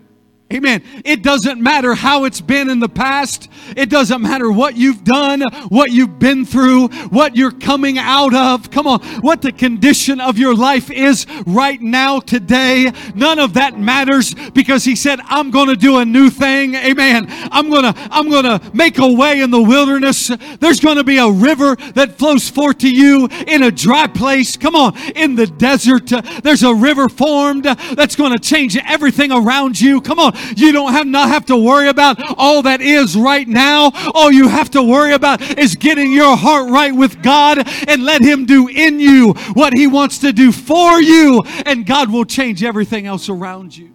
[0.52, 0.82] Amen.
[1.04, 3.48] It doesn't matter how it's been in the past.
[3.76, 8.68] It doesn't matter what you've done, what you've been through, what you're coming out of.
[8.72, 9.00] Come on.
[9.20, 12.90] What the condition of your life is right now, today.
[13.14, 16.74] None of that matters because he said, I'm going to do a new thing.
[16.74, 17.26] Amen.
[17.52, 20.32] I'm going to, I'm going to make a way in the wilderness.
[20.58, 24.56] There's going to be a river that flows forth to you in a dry place.
[24.56, 24.98] Come on.
[25.14, 26.10] In the desert,
[26.42, 30.00] there's a river formed that's going to change everything around you.
[30.00, 30.39] Come on.
[30.56, 33.90] You don't have not have to worry about all that is right now.
[34.14, 38.22] All you have to worry about is getting your heart right with God and let
[38.22, 42.62] Him do in you what He wants to do for you, and God will change
[42.62, 43.92] everything else around you.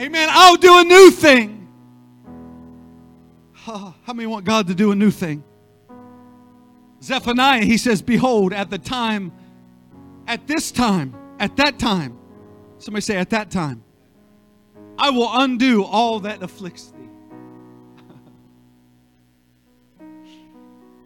[0.00, 0.28] Amen.
[0.32, 1.68] I'll do a new thing.
[3.54, 5.44] How many want God to do a new thing?
[7.02, 9.32] Zephaniah, he says, Behold, at the time,
[10.26, 12.16] at this time, at that time,
[12.78, 13.82] somebody say, at that time,
[15.02, 17.08] I will undo all that afflicts thee.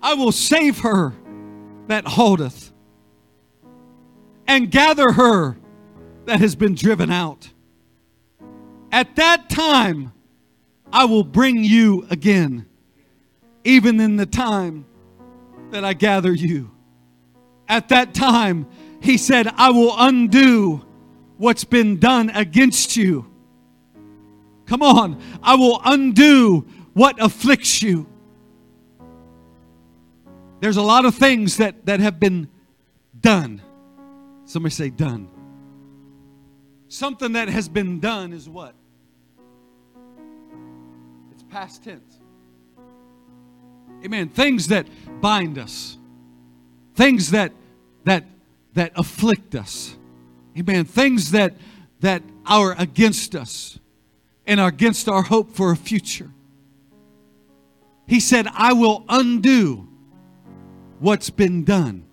[0.02, 1.14] I will save her
[1.86, 2.72] that holdeth,
[4.46, 5.56] and gather her
[6.26, 7.48] that has been driven out.
[8.92, 10.12] At that time,
[10.92, 12.66] I will bring you again,
[13.64, 14.84] even in the time
[15.70, 16.70] that I gather you.
[17.66, 18.68] At that time,
[19.00, 20.84] he said, I will undo
[21.38, 23.30] what's been done against you
[24.66, 25.20] Come on.
[25.42, 28.06] I will undo what afflicts you.
[30.60, 32.48] There's a lot of things that, that have been
[33.20, 33.62] done.
[34.44, 35.28] Somebody say, done.
[36.88, 38.74] Something that has been done is what?
[41.32, 42.20] It's past tense.
[44.04, 44.28] Amen.
[44.28, 44.86] Things that
[45.20, 45.98] bind us.
[46.94, 47.52] Things that
[48.04, 48.24] that
[48.74, 49.96] that afflict us.
[50.56, 50.84] Amen.
[50.84, 51.54] Things that
[52.00, 53.78] that are against us
[54.46, 56.30] and against our hope for a future.
[58.06, 59.88] He said, I will undo
[61.00, 62.04] what's been done.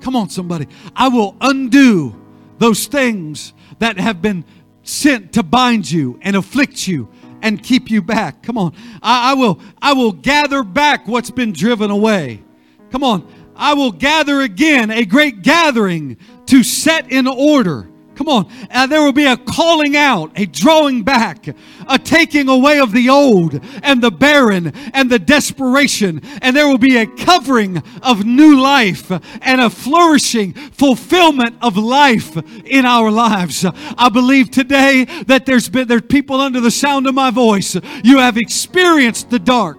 [0.00, 0.66] Come on, somebody.
[0.96, 2.16] I will undo
[2.58, 4.44] those things that have been
[4.82, 7.08] sent to bind you and afflict you
[7.42, 8.42] and keep you back.
[8.42, 8.74] Come on.
[9.02, 12.42] I, I, will I will gather back what's been driven away.
[12.90, 13.26] Come on.
[13.54, 16.16] I will gather again a great gathering
[16.46, 17.88] to set in order
[18.20, 18.52] Come on.
[18.70, 21.48] Uh, there will be a calling out, a drawing back,
[21.88, 26.20] a taking away of the old and the barren and the desperation.
[26.42, 32.36] And there will be a covering of new life and a flourishing fulfillment of life
[32.66, 33.64] in our lives.
[33.64, 37.74] I believe today that there's been there's people under the sound of my voice.
[38.04, 39.78] You have experienced the dark.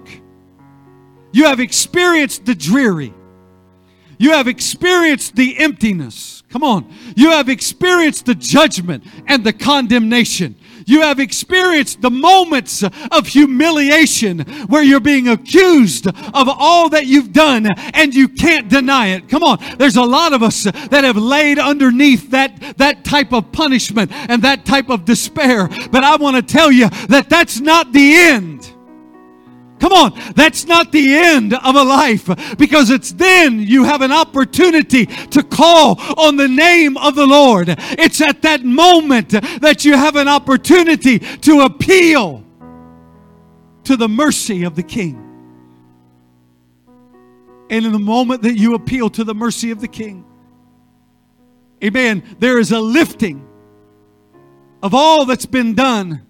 [1.31, 3.13] You have experienced the dreary.
[4.21, 6.43] You have experienced the emptiness.
[6.49, 6.93] Come on.
[7.15, 10.57] You have experienced the judgment and the condemnation.
[10.85, 17.33] You have experienced the moments of humiliation where you're being accused of all that you've
[17.33, 19.27] done and you can't deny it.
[19.27, 19.57] Come on.
[19.79, 24.43] There's a lot of us that have laid underneath that, that type of punishment and
[24.43, 25.67] that type of despair.
[25.89, 28.70] But I want to tell you that that's not the end.
[29.81, 32.29] Come on, that's not the end of a life
[32.59, 37.65] because it's then you have an opportunity to call on the name of the Lord.
[37.67, 42.43] It's at that moment that you have an opportunity to appeal
[43.85, 45.17] to the mercy of the King.
[47.71, 50.23] And in the moment that you appeal to the mercy of the King,
[51.83, 53.47] amen, there is a lifting
[54.83, 56.27] of all that's been done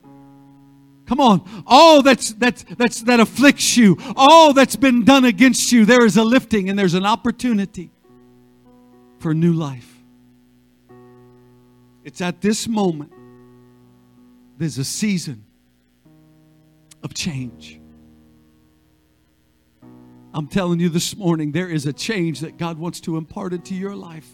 [1.12, 1.64] Come on.
[1.68, 6.16] All that's, that's, that's, that afflicts you, all that's been done against you, there is
[6.16, 7.92] a lifting and there's an opportunity
[9.20, 9.94] for new life.
[12.06, 13.12] It's at this moment
[14.58, 15.44] there's a season
[17.04, 17.82] of change.
[20.34, 23.76] I'm telling you this morning, there is a change that God wants to impart into
[23.76, 24.34] your life.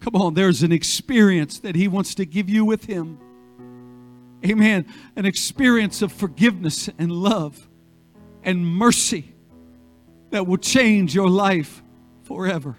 [0.00, 3.20] Come on, there's an experience that He wants to give you with Him.
[4.44, 4.86] Amen.
[5.16, 7.68] An experience of forgiveness and love
[8.42, 9.32] and mercy
[10.30, 11.82] that will change your life
[12.24, 12.76] forever.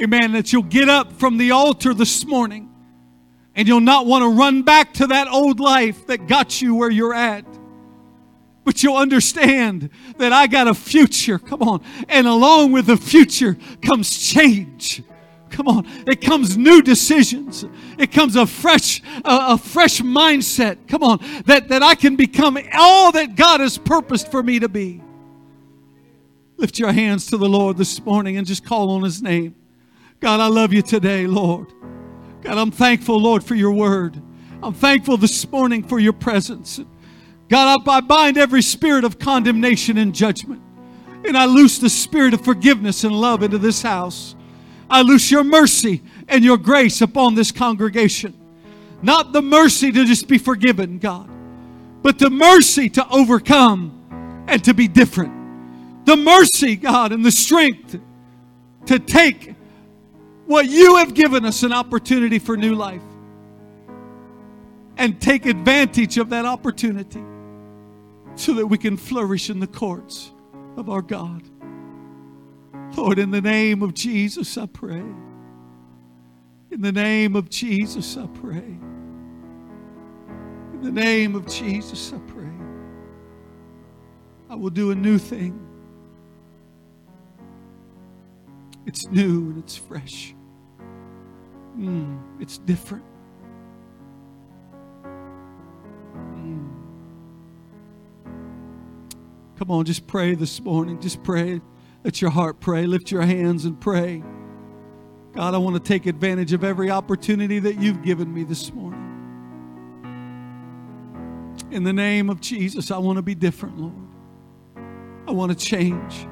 [0.00, 0.32] Amen.
[0.32, 2.70] That you'll get up from the altar this morning
[3.54, 6.90] and you'll not want to run back to that old life that got you where
[6.90, 7.44] you're at.
[8.64, 11.38] But you'll understand that I got a future.
[11.38, 11.84] Come on.
[12.08, 15.02] And along with the future comes change.
[15.54, 15.86] Come on.
[16.08, 17.64] It comes new decisions.
[17.96, 20.88] It comes a fresh, a, a fresh mindset.
[20.88, 21.20] Come on.
[21.46, 25.00] That, that I can become all that God has purposed for me to be.
[26.56, 29.54] Lift your hands to the Lord this morning and just call on his name.
[30.18, 31.72] God, I love you today, Lord.
[32.42, 34.20] God, I'm thankful, Lord, for your word.
[34.60, 36.80] I'm thankful this morning for your presence.
[37.48, 40.62] God, I bind every spirit of condemnation and judgment.
[41.24, 44.34] And I loose the spirit of forgiveness and love into this house.
[44.88, 48.34] I loose your mercy and your grace upon this congregation.
[49.02, 51.28] Not the mercy to just be forgiven, God,
[52.02, 56.06] but the mercy to overcome and to be different.
[56.06, 57.98] The mercy, God, and the strength
[58.86, 59.54] to take
[60.46, 63.02] what you have given us an opportunity for new life
[64.96, 67.22] and take advantage of that opportunity
[68.36, 70.30] so that we can flourish in the courts
[70.76, 71.42] of our God.
[72.96, 75.02] Lord, in the name of Jesus, I pray.
[76.70, 78.78] In the name of Jesus, I pray.
[80.72, 82.50] In the name of Jesus, I pray.
[84.48, 85.58] I will do a new thing.
[88.86, 90.34] It's new and it's fresh.
[91.76, 93.04] Mm, it's different.
[96.16, 96.70] Mm.
[99.58, 101.00] Come on, just pray this morning.
[101.00, 101.60] Just pray.
[102.04, 102.86] Let your heart pray.
[102.86, 104.22] Lift your hands and pray.
[105.32, 109.00] God, I want to take advantage of every opportunity that you've given me this morning.
[111.70, 113.94] In the name of Jesus, I want to be different, Lord.
[115.26, 116.28] I want to change.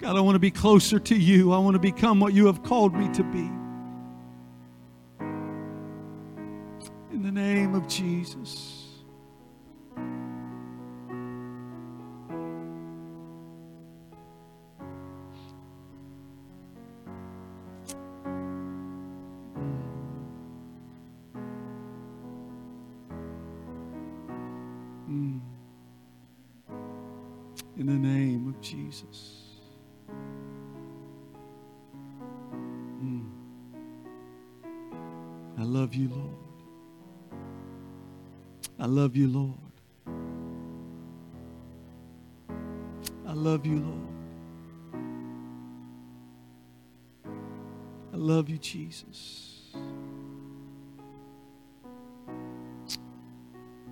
[0.00, 1.52] God, I want to be closer to you.
[1.52, 3.50] I want to become what you have called me to be.
[7.10, 8.75] In the name of Jesus.
[27.86, 29.44] In the name of Jesus.
[33.00, 33.30] Mm.
[35.56, 36.34] I love you, Lord.
[38.80, 39.54] I love you, Lord.
[43.24, 44.08] I love you, Lord.
[48.12, 49.76] I love you, Jesus.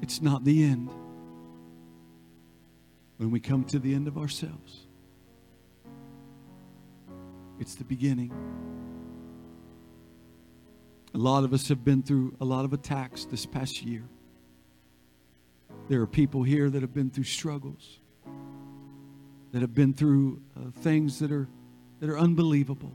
[0.03, 0.91] It's not the end
[3.17, 4.87] when we come to the end of ourselves.
[7.61, 8.33] It's the beginning.
[11.15, 14.03] A lot of us have been through a lot of attacks this past year.
[15.89, 18.01] There are people here that have been through struggles,
[19.53, 21.47] that have been through uh, things that are,
[22.01, 22.93] that are unbelievable,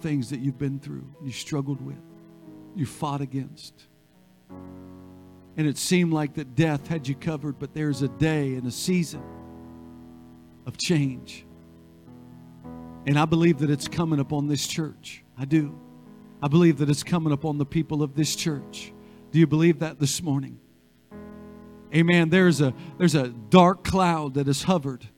[0.00, 1.98] things that you've been through, you struggled with,
[2.76, 3.74] you fought against.
[5.56, 8.70] And it seemed like that death had you covered, but there's a day and a
[8.70, 9.22] season
[10.68, 11.46] of change.
[13.06, 15.24] And I believe that it's coming upon this church.
[15.36, 15.76] I do.
[16.42, 18.92] I believe that it's coming upon the people of this church.
[19.32, 20.60] Do you believe that this morning?
[21.92, 22.28] Amen.
[22.28, 25.08] There's a there's a dark cloud that has hovered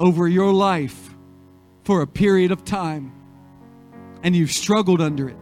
[0.00, 1.14] over your life
[1.84, 3.12] for a period of time.
[4.24, 5.36] And you've struggled under it.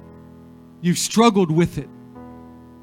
[0.82, 1.88] You've struggled with it.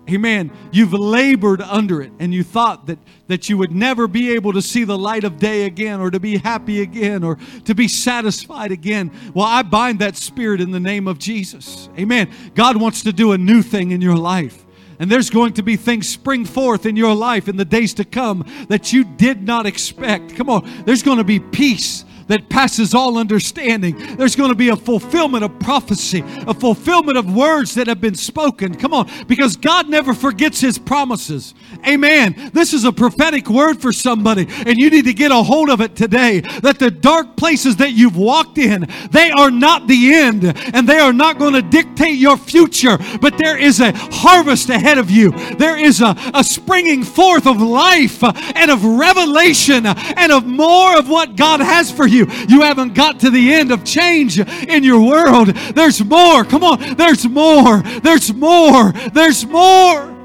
[0.10, 0.52] Amen.
[0.72, 2.98] You've labored under it and you thought that,
[3.28, 6.20] that you would never be able to see the light of day again or to
[6.20, 9.12] be happy again or to be satisfied again.
[9.34, 11.90] Well, I bind that spirit in the name of Jesus.
[12.00, 12.30] Amen.
[12.56, 14.66] God wants to do a new thing in your life.
[15.00, 18.06] And there's going to be things spring forth in your life in the days to
[18.06, 20.36] come that you did not expect.
[20.36, 20.86] Come on.
[20.86, 24.18] There's going to be peace that passes all understanding.
[24.18, 28.16] There's going to be a fulfillment of prophecy, a fulfillment of words that have been
[28.16, 28.76] spoken.
[28.76, 31.54] Come on, because God never forgets his promises.
[31.88, 32.52] Amen.
[32.54, 35.82] This is a prophetic word for somebody, and you need to get a hold of
[35.82, 40.44] it today that the dark places that you've walked in, they are not the end,
[40.74, 44.98] and they are not going to dictate your future, but there is a harvest ahead
[44.98, 45.32] of you.
[45.58, 51.10] There is a, a springing forth of life and of revelation and of more of
[51.10, 52.17] what God has for you.
[52.26, 55.50] You haven't got to the end of change in your world.
[55.50, 56.44] There's more.
[56.44, 56.96] Come on.
[56.96, 57.82] There's more.
[57.82, 58.92] There's more.
[59.14, 60.17] There's more.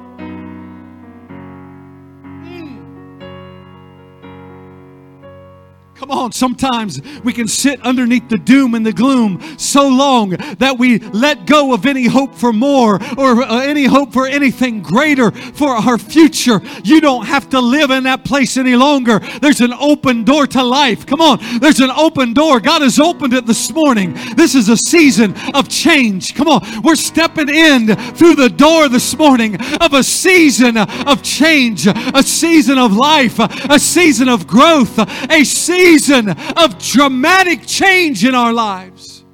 [6.03, 10.77] Come on, sometimes we can sit underneath the doom and the gloom so long that
[10.77, 15.31] we let go of any hope for more or uh, any hope for anything greater
[15.31, 16.61] for our future.
[16.83, 19.21] You don't have to live in that place any longer.
[19.41, 21.07] There's an open door to life.
[21.07, 22.59] Come on, there's an open door.
[22.59, 24.15] God has opened it this morning.
[24.35, 26.35] This is a season of change.
[26.35, 31.87] Come on, we're stepping in through the door this morning of a season of change,
[31.87, 34.99] a season of life, a season of growth,
[35.31, 39.25] a season season of dramatic change in our lives.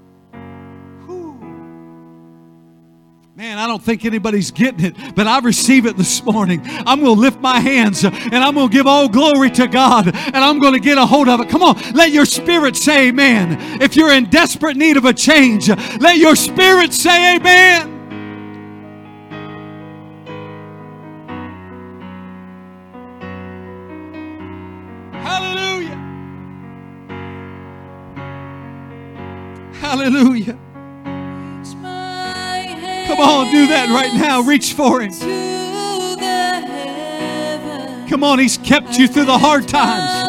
[3.37, 6.61] Man, I don't think anybody's getting it, but I receive it this morning.
[6.65, 9.69] I'm going to lift my hands uh, and I'm going to give all glory to
[9.69, 11.49] God and I'm going to get a hold of it.
[11.49, 13.81] Come on, let your spirit say amen.
[13.81, 17.98] If you're in desperate need of a change, let your spirit say amen.
[29.89, 30.53] Hallelujah.
[33.07, 34.43] Come on, do that right now.
[34.43, 35.13] Reach for Him.
[38.07, 40.27] Come on, He's kept you through the hard times.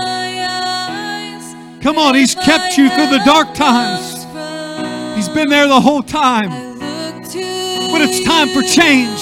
[1.84, 4.24] Come on, He's kept you through the dark times.
[5.18, 6.52] He's been there the whole time.
[6.52, 9.20] But it's time for change.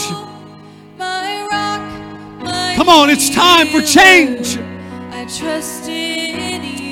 [2.78, 4.60] Come on, it's time for change.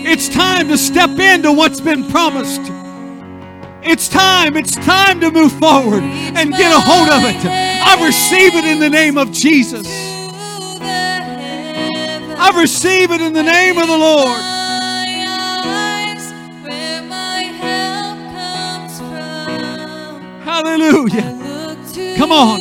[0.07, 2.71] It's time to step into what's been promised.
[3.88, 4.57] It's time.
[4.57, 7.45] It's time to move forward and get a hold of it.
[7.45, 9.86] I receive it in the name of Jesus.
[12.38, 14.41] I receive it in the name of the Lord.
[20.43, 22.17] Hallelujah.
[22.17, 22.59] Come on.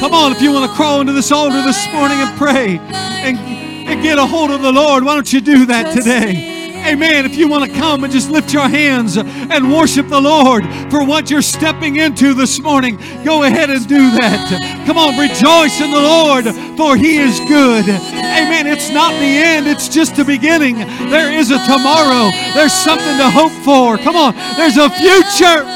[0.00, 3.38] Come on, if you want to crawl into this altar this morning and pray and,
[3.38, 6.55] and get a hold of the Lord, why don't you do that today?
[6.86, 7.26] Amen.
[7.26, 11.04] If you want to come and just lift your hands and worship the Lord for
[11.04, 14.84] what you're stepping into this morning, go ahead and do that.
[14.86, 16.44] Come on, rejoice in the Lord,
[16.76, 17.88] for He is good.
[17.88, 18.68] Amen.
[18.68, 20.76] It's not the end, it's just the beginning.
[20.76, 23.98] There is a tomorrow, there's something to hope for.
[23.98, 25.66] Come on, there's a future.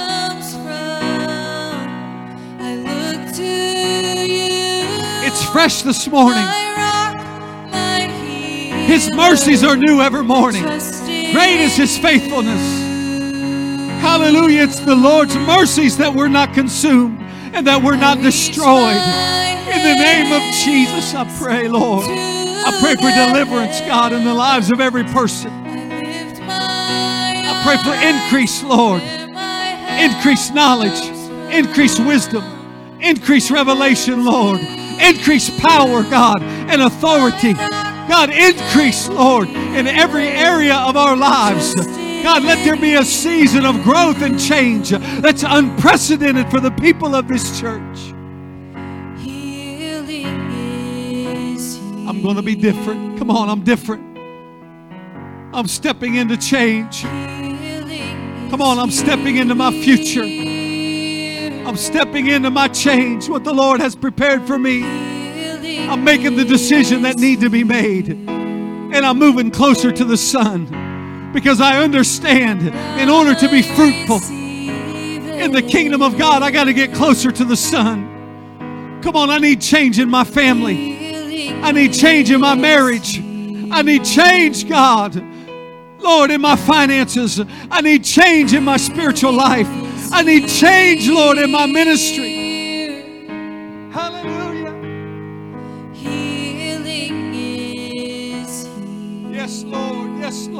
[5.26, 6.46] It's fresh this morning.
[8.86, 10.64] His mercies are new every morning.
[11.32, 12.60] Great is his faithfulness.
[14.00, 14.62] Hallelujah.
[14.62, 17.20] It's the Lord's mercies that we're not consumed
[17.52, 18.96] and that we're not destroyed.
[19.70, 22.06] In the name of Jesus, I pray, Lord.
[22.06, 25.50] I pray for deliverance, God, in the lives of every person.
[26.48, 29.02] I pray for increase, Lord.
[30.00, 31.00] Increase knowledge,
[31.54, 32.42] increase wisdom,
[33.00, 34.60] increase revelation, Lord.
[35.00, 37.54] Increase power, God, and authority.
[38.08, 41.74] God, increase, Lord, in every area of our lives.
[42.22, 47.14] God, let there be a season of growth and change that's unprecedented for the people
[47.14, 48.12] of this church.
[52.08, 53.18] I'm going to be different.
[53.18, 54.18] Come on, I'm different.
[55.54, 57.02] I'm stepping into change.
[57.02, 60.24] Come on, I'm stepping into my future.
[61.66, 65.09] I'm stepping into my change, what the Lord has prepared for me.
[65.90, 68.10] I'm making the decision that need to be made.
[68.10, 72.68] And I'm moving closer to the sun because I understand
[73.00, 77.32] in order to be fruitful in the kingdom of God, I got to get closer
[77.32, 79.00] to the sun.
[79.02, 81.56] Come on, I need change in my family.
[81.60, 83.18] I need change in my marriage.
[83.18, 85.16] I need change, God.
[85.98, 87.40] Lord, in my finances.
[87.68, 89.66] I need change in my spiritual life.
[90.12, 92.29] I need change, Lord, in my ministry.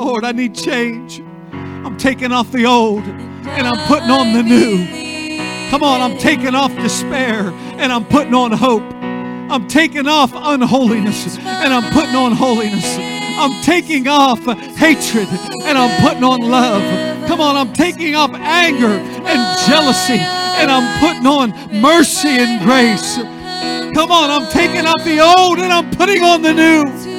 [0.00, 1.20] Lord, I need change.
[1.52, 5.68] I'm taking off the old and I'm putting on the new.
[5.68, 8.82] Come on, I'm taking off despair and I'm putting on hope.
[9.52, 12.96] I'm taking off unholiness and I'm putting on holiness.
[12.98, 14.42] I'm taking off
[14.74, 15.28] hatred
[15.66, 17.28] and I'm putting on love.
[17.28, 23.16] Come on, I'm taking off anger and jealousy and I'm putting on mercy and grace.
[23.94, 27.09] Come on, I'm taking off the old and I'm putting on the new.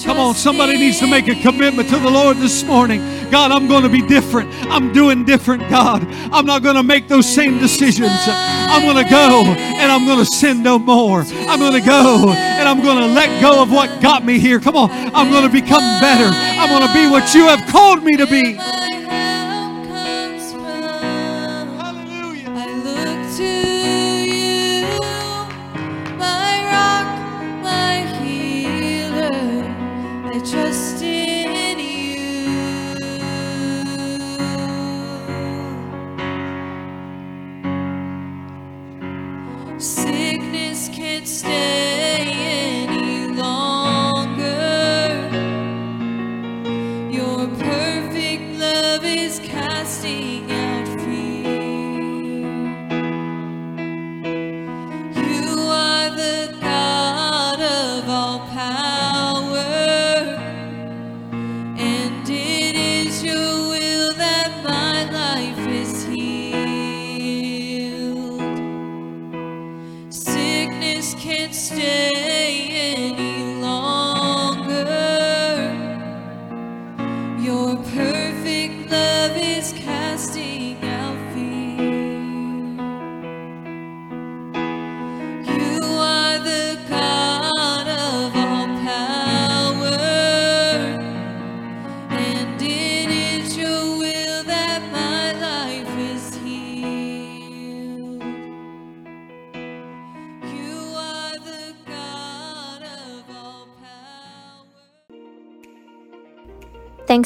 [0.00, 3.00] Come on, somebody needs to make a commitment to the Lord this morning.
[3.30, 4.50] God, I'm going to be different.
[4.70, 6.02] I'm doing different, God.
[6.32, 8.10] I'm not going to make those same decisions.
[8.26, 11.20] I'm going to go and I'm going to sin no more.
[11.20, 14.60] I'm going to go and I'm going to let go of what got me here.
[14.60, 16.30] Come on, I'm going to become better.
[16.34, 18.58] I'm going to be what you have called me to be.